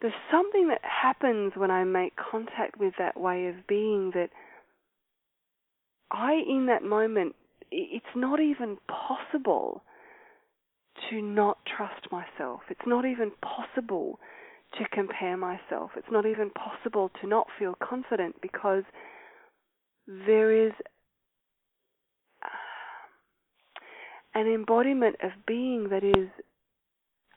[0.00, 4.30] there's something that happens when I make contact with that way of being that
[6.10, 7.34] I, in that moment,
[7.70, 9.82] it's not even possible
[11.10, 12.60] to not trust myself.
[12.70, 14.18] It's not even possible
[14.78, 15.90] to compare myself.
[15.96, 18.84] It's not even possible to not feel confident because
[20.06, 20.72] there is
[22.42, 22.48] uh,
[24.34, 26.28] an embodiment of being that is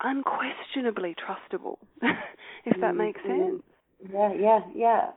[0.01, 1.77] unquestionably trustable,
[2.65, 3.63] if that mm, makes sense.
[4.11, 5.09] Yeah, yeah, yeah.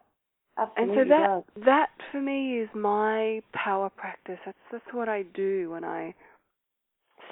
[0.57, 1.65] Absolutely and so that does.
[1.65, 4.39] that for me is my power practice.
[4.47, 6.15] That's that's what I do when I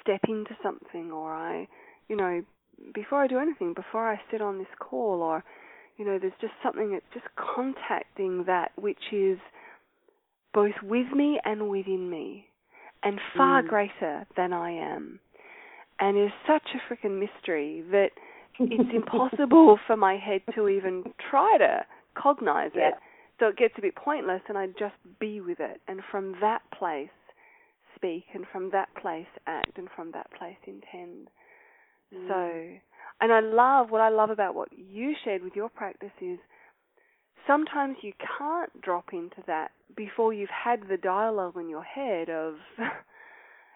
[0.01, 1.67] step into something or I,
[2.09, 2.43] you know,
[2.93, 5.43] before I do anything, before I sit on this call or
[5.97, 9.37] you know, there's just something that's just contacting that which is
[10.53, 12.47] both with me and within me
[13.03, 13.67] and far mm.
[13.67, 15.19] greater than I am.
[16.03, 18.09] And is such a freaking mystery that
[18.59, 21.85] it's impossible for my head to even try to
[22.21, 22.89] cognize yeah.
[22.89, 22.93] it.
[23.39, 25.79] So it gets a bit pointless, and I just be with it.
[25.87, 27.07] And from that place,
[27.95, 31.29] speak, and from that place, act, and from that place, intend.
[32.13, 32.27] Mm.
[32.27, 32.77] So,
[33.21, 36.37] and I love what I love about what you shared with your practice is
[37.47, 42.55] sometimes you can't drop into that before you've had the dialogue in your head of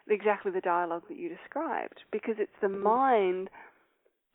[0.09, 2.83] exactly the dialogue that you described because it's the mm-hmm.
[2.83, 3.49] mind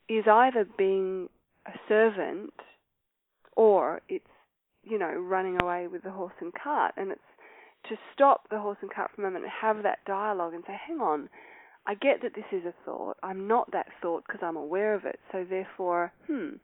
[0.09, 1.29] is either being
[1.67, 2.53] a servant
[3.57, 4.25] or it's
[4.83, 7.21] you know running away with the horse and cart and it's
[7.89, 10.77] to stop the horse and cart for a moment and have that dialogue and say
[10.87, 11.29] hang on
[11.87, 15.05] I get that this is a thought I'm not that thought because I'm aware of
[15.05, 16.57] it so therefore hmm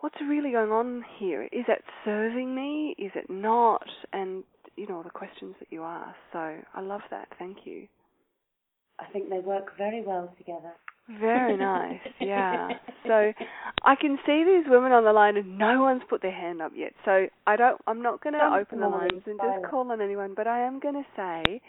[0.00, 1.44] what's really going on here?
[1.44, 2.94] Is it serving me?
[2.98, 3.86] Is it not?
[4.12, 4.44] And
[4.78, 6.16] you know the questions that you ask.
[6.32, 7.28] So I love that.
[7.38, 7.86] Thank you.
[9.00, 10.72] I think they work very well together.
[11.20, 12.68] Very nice, yeah.
[13.06, 13.32] So
[13.84, 16.72] I can see these women on the line, and no one's put their hand up
[16.74, 16.92] yet.
[17.04, 17.80] So I don't.
[17.86, 20.80] I'm not going to open the lines and just call on anyone, but I am
[20.80, 21.60] going to say,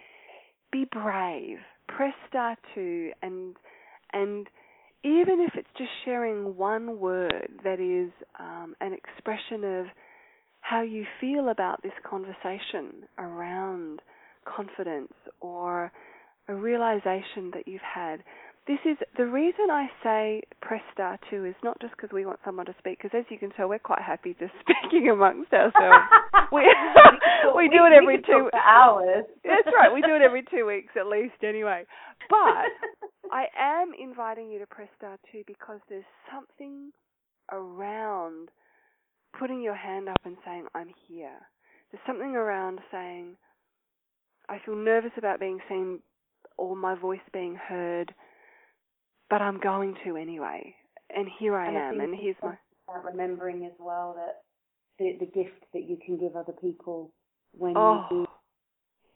[0.71, 1.57] be brave.
[1.87, 3.55] Press star two, and
[4.13, 4.47] and
[5.03, 9.85] even if it's just sharing one word that is um, an expression of
[10.69, 14.01] how you feel about this conversation around
[14.45, 15.91] confidence or
[16.47, 18.23] a realization that you've had.
[18.67, 22.39] This is the reason I say press star two is not just because we want
[22.45, 26.05] someone to speak, because as you can tell, we're quite happy just speaking amongst ourselves.
[26.51, 26.61] we
[27.55, 29.25] we do it every two hours.
[29.43, 29.91] That's right.
[29.91, 31.85] We do it every two weeks at least, anyway.
[32.29, 32.69] But
[33.31, 36.91] I am inviting you to press star two because there's something
[37.51, 38.49] around
[39.37, 41.37] putting your hand up and saying, I'm here.
[41.91, 43.35] There's something around saying,
[44.47, 45.99] I feel nervous about being seen
[46.57, 48.13] or my voice being heard,
[49.29, 50.75] but I'm going to anyway.
[51.15, 52.55] And here I and am, I and here's my.
[53.05, 54.41] Remembering as well that
[54.97, 57.11] the the gift that you can give other people
[57.51, 58.05] when oh.
[58.09, 58.27] you do.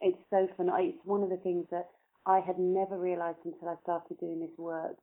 [0.01, 0.69] It's so fun.
[0.79, 1.87] It's one of the things that
[2.25, 4.95] I had never realised until I started doing this work.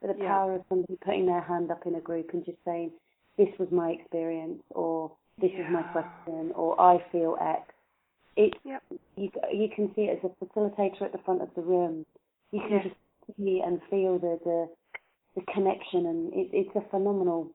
[0.00, 0.28] But the yeah.
[0.28, 2.90] power of somebody putting their hand up in a group and just saying,
[3.36, 5.66] "This was my experience," or this yeah.
[5.66, 7.72] is my question, or I feel X.
[8.36, 8.82] It yep.
[9.16, 12.06] you you can see it as a facilitator at the front of the room.
[12.52, 12.84] You can yes.
[12.84, 14.68] just see and feel the the,
[15.34, 17.50] the connection, and it, it's a phenomenal,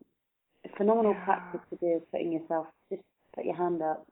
[0.65, 1.25] a phenomenal yeah.
[1.25, 2.01] practice to do.
[2.11, 3.03] Putting yourself, just
[3.35, 4.05] put your hand up.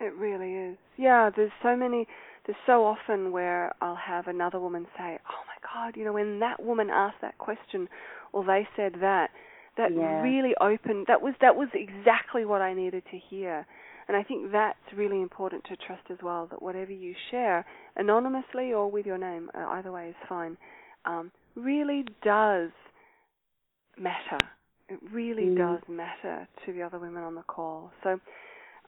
[0.00, 0.78] It really is.
[0.96, 2.06] Yeah, there's so many.
[2.46, 6.40] There's so often where I'll have another woman say, "Oh my God, you know, when
[6.40, 7.88] that woman asked that question,
[8.32, 9.30] or they said that."
[9.76, 10.22] That yeah.
[10.22, 13.66] really opened that was that was exactly what I needed to hear.
[14.08, 17.64] And I think that's really important to trust as well that whatever you share,
[17.94, 20.56] anonymously or with your name, uh, either way is fine,
[21.04, 22.70] um, really does
[23.96, 24.38] matter.
[24.88, 25.56] It really mm.
[25.56, 27.92] does matter to the other women on the call.
[28.02, 28.18] So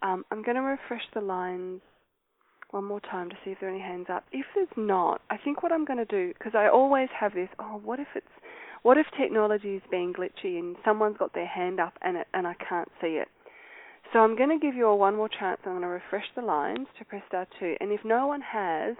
[0.03, 1.80] um, I'm going to refresh the lines
[2.72, 4.24] one more time to see if there are any hands up.
[4.33, 7.49] If there's not, I think what I'm going to do, because I always have this,
[7.61, 8.26] oh, what if it's
[8.83, 12.47] what if technology is being glitchy and someone's got their hand up and it, and
[12.47, 13.28] I can't see it?
[14.12, 15.61] So I'm going to give you all one more chance.
[15.64, 18.97] I'm going to refresh the lines to press star two, and if no one has,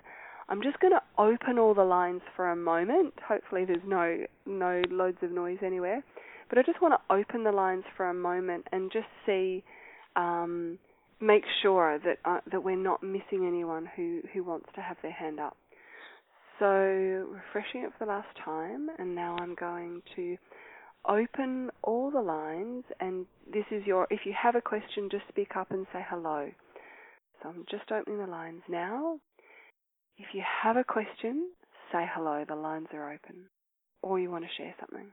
[0.49, 3.15] I'm just going to open all the lines for a moment.
[3.27, 6.03] Hopefully, there's no no loads of noise anywhere,
[6.49, 9.65] but I just want to open the lines for a moment and just see,
[10.17, 10.79] um,
[11.21, 15.13] make sure that uh, that we're not missing anyone who who wants to have their
[15.13, 15.57] hand up.
[16.63, 20.37] So refreshing it for the last time, and now I'm going to
[21.09, 22.85] open all the lines.
[23.01, 26.49] And this is your, if you have a question, just speak up and say hello.
[27.43, 29.19] So I'm just opening the lines now.
[30.17, 31.51] If you have a question,
[31.91, 32.45] say hello.
[32.47, 33.47] The lines are open.
[34.01, 35.09] Or you want to share something.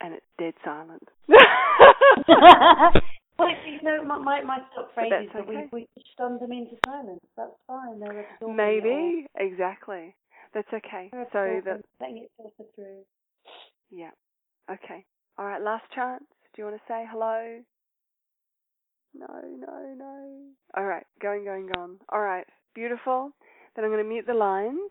[0.00, 1.06] And it's dead silent.
[3.38, 5.68] Well, you know, my my, my stock phrase is that okay.
[5.72, 7.20] we we stunned them into silence.
[7.36, 8.00] That's fine.
[8.00, 10.14] They're Maybe exactly.
[10.54, 11.08] That's okay.
[11.10, 13.04] They're so that letting it filter through.
[13.90, 14.10] Yeah.
[14.70, 15.04] Okay.
[15.38, 15.62] All right.
[15.62, 16.24] Last chance.
[16.54, 17.60] Do you want to say hello?
[19.14, 20.40] No, no, no.
[20.76, 21.04] All right.
[21.20, 21.98] Going, going, gone.
[22.10, 22.46] All right.
[22.74, 23.30] Beautiful.
[23.74, 24.90] Then I'm going to mute the lines.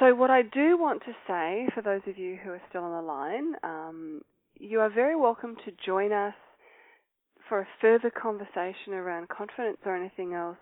[0.00, 2.92] So what I do want to say for those of you who are still on
[2.92, 4.22] the line, um,
[4.58, 6.34] you are very welcome to join us
[7.48, 10.56] for a further conversation around confidence or anything else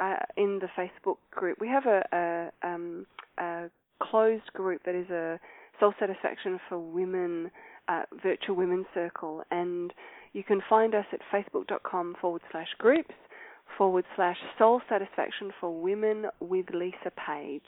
[0.00, 1.58] uh, in the Facebook group.
[1.60, 3.06] We have a, a, um,
[3.38, 3.70] a,
[4.02, 5.38] closed group that is a
[5.78, 7.50] soul satisfaction for women
[7.88, 9.92] uh, virtual women's circle, and
[10.32, 13.14] you can find us at facebook.com forward slash groups
[13.76, 17.62] forward slash soul satisfaction for women with Lisa Page.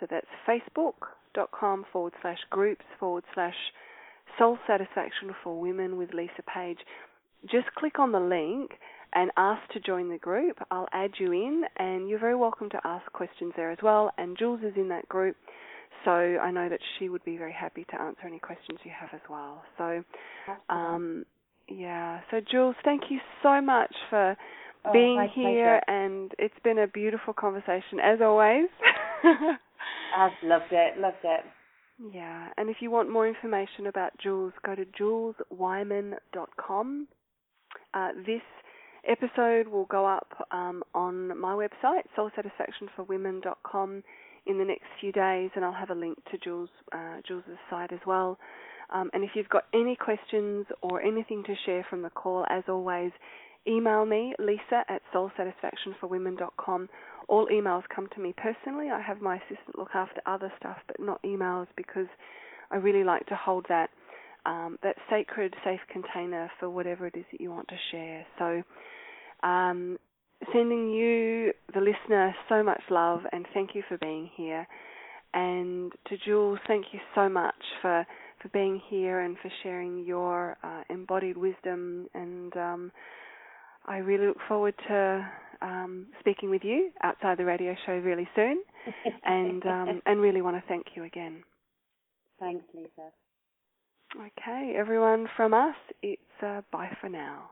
[0.00, 3.54] So that's facebook.com forward slash groups forward slash
[4.38, 6.78] Soul Satisfaction for Women with Lisa Page.
[7.50, 8.72] Just click on the link
[9.14, 10.58] and ask to join the group.
[10.70, 14.10] I'll add you in, and you're very welcome to ask questions there as well.
[14.18, 15.36] And Jules is in that group,
[16.04, 19.10] so I know that she would be very happy to answer any questions you have
[19.12, 19.62] as well.
[19.78, 20.02] So,
[20.68, 21.24] um,
[21.68, 22.20] yeah.
[22.30, 24.36] So Jules, thank you so much for
[24.84, 26.06] oh, being here, pleasure.
[26.06, 28.66] and it's been a beautiful conversation as always.
[30.16, 30.98] I've loved it.
[30.98, 31.44] Loved it.
[31.98, 37.08] Yeah, and if you want more information about Jules, go to juleswyman.com.
[37.92, 38.42] Uh, this
[39.06, 44.02] episode will go up um, on my website, soulsatisfactionforwomen.com,
[44.46, 47.92] in the next few days, and I'll have a link to Jules uh, Jules's site
[47.92, 48.38] as well.
[48.92, 52.62] Um, and if you've got any questions or anything to share from the call, as
[52.68, 53.12] always,
[53.66, 56.88] email me, lisa at soulsatisfactionforwomen.com.
[57.28, 58.90] All emails come to me personally.
[58.90, 62.06] I have my assistant look after other stuff, but not emails because
[62.70, 63.90] I really like to hold that
[64.46, 68.26] um, that sacred, safe container for whatever it is that you want to share.
[68.38, 68.62] So,
[69.48, 69.98] um,
[70.52, 74.66] sending you, the listener, so much love and thank you for being here.
[75.32, 78.06] And to Jules, thank you so much for
[78.42, 82.92] for being here and for sharing your uh, embodied wisdom and um,
[83.86, 85.30] I really look forward to
[85.62, 88.62] um, speaking with you outside the radio show really soon,
[89.24, 91.42] and um, and really want to thank you again.
[92.38, 93.10] Thanks, Lisa.
[94.16, 97.50] Okay, everyone from us, it's uh, bye for now.